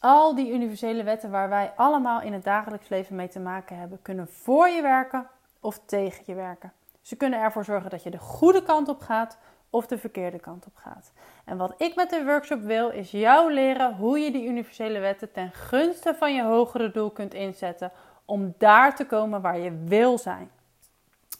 Al 0.00 0.34
die 0.34 0.52
universele 0.52 1.02
wetten 1.02 1.30
waar 1.30 1.48
wij 1.48 1.72
allemaal 1.76 2.20
in 2.20 2.32
het 2.32 2.44
dagelijks 2.44 2.88
leven 2.88 3.16
mee 3.16 3.28
te 3.28 3.40
maken 3.40 3.78
hebben, 3.78 4.02
kunnen 4.02 4.28
voor 4.28 4.68
je 4.68 4.82
werken 4.82 5.26
of 5.60 5.80
tegen 5.84 6.22
je 6.26 6.34
werken. 6.34 6.72
Ze 7.02 7.16
kunnen 7.16 7.40
ervoor 7.40 7.64
zorgen 7.64 7.90
dat 7.90 8.02
je 8.02 8.10
de 8.10 8.18
goede 8.18 8.62
kant 8.62 8.88
op 8.88 9.00
gaat 9.00 9.38
of 9.70 9.86
de 9.86 9.98
verkeerde 9.98 10.38
kant 10.38 10.66
op 10.66 10.76
gaat. 10.76 11.12
En 11.44 11.56
wat 11.56 11.74
ik 11.76 11.94
met 11.94 12.10
de 12.10 12.24
workshop 12.24 12.62
wil, 12.62 12.90
is 12.90 13.10
jou 13.10 13.52
leren 13.52 13.94
hoe 13.94 14.18
je 14.18 14.32
die 14.32 14.46
universele 14.46 14.98
wetten 14.98 15.32
ten 15.32 15.52
gunste 15.52 16.14
van 16.14 16.34
je 16.34 16.42
hogere 16.42 16.90
doel 16.90 17.10
kunt 17.10 17.34
inzetten 17.34 17.92
om 18.24 18.54
daar 18.58 18.96
te 18.96 19.06
komen 19.06 19.40
waar 19.40 19.58
je 19.58 19.84
wil 19.84 20.18
zijn. 20.18 20.50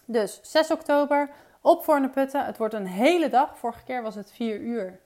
Dus 0.05 0.41
6 0.43 0.71
oktober 0.71 1.31
op 1.61 2.11
Putten. 2.13 2.45
Het 2.45 2.59
wordt 2.59 2.75
een 2.75 2.87
hele 2.87 3.29
dag. 3.29 3.59
Vorige 3.59 3.85
keer 3.85 4.03
was 4.03 4.15
het 4.15 4.33
4 4.33 4.61
uur. 4.61 5.01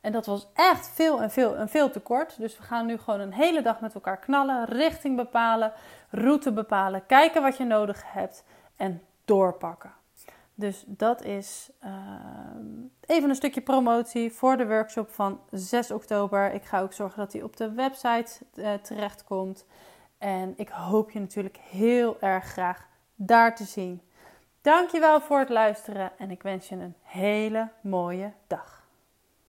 En 0.00 0.12
dat 0.12 0.26
was 0.26 0.46
echt 0.54 0.88
veel 0.88 1.22
en 1.22 1.30
veel 1.30 1.56
en 1.56 1.68
veel 1.68 1.90
te 1.90 2.00
kort. 2.00 2.38
Dus 2.38 2.56
we 2.56 2.62
gaan 2.62 2.86
nu 2.86 2.98
gewoon 2.98 3.20
een 3.20 3.32
hele 3.32 3.62
dag 3.62 3.80
met 3.80 3.94
elkaar 3.94 4.18
knallen, 4.18 4.64
richting 4.64 5.16
bepalen, 5.16 5.72
route 6.10 6.52
bepalen, 6.52 7.06
kijken 7.06 7.42
wat 7.42 7.56
je 7.56 7.64
nodig 7.64 8.02
hebt 8.12 8.44
en 8.76 9.02
doorpakken. 9.24 9.92
Dus 10.58 10.84
dat 10.86 11.22
is 11.22 11.70
ehm, 11.80 12.66
even 13.06 13.28
een 13.28 13.34
stukje 13.34 13.60
promotie 13.60 14.32
voor 14.32 14.56
de 14.56 14.66
workshop 14.66 15.10
van 15.10 15.40
6 15.50 15.90
oktober. 15.90 16.52
Ik 16.52 16.64
ga 16.64 16.80
ook 16.80 16.92
zorgen 16.92 17.18
dat 17.18 17.30
die 17.30 17.44
op 17.44 17.56
de 17.56 17.72
website 17.72 18.32
uh, 18.54 18.72
terechtkomt. 18.74 19.66
En 20.18 20.54
ik 20.56 20.68
hoop 20.68 21.10
je 21.10 21.20
natuurlijk 21.20 21.56
heel 21.56 22.20
erg 22.20 22.44
graag 22.44 22.88
daar 23.14 23.56
te 23.56 23.64
zien. 23.64 24.00
Dankjewel 24.60 25.20
voor 25.20 25.38
het 25.38 25.48
luisteren 25.48 26.12
en 26.18 26.30
ik 26.30 26.42
wens 26.42 26.68
je 26.68 26.74
een 26.74 26.94
hele 27.02 27.68
mooie 27.80 28.32
dag. 28.46 28.75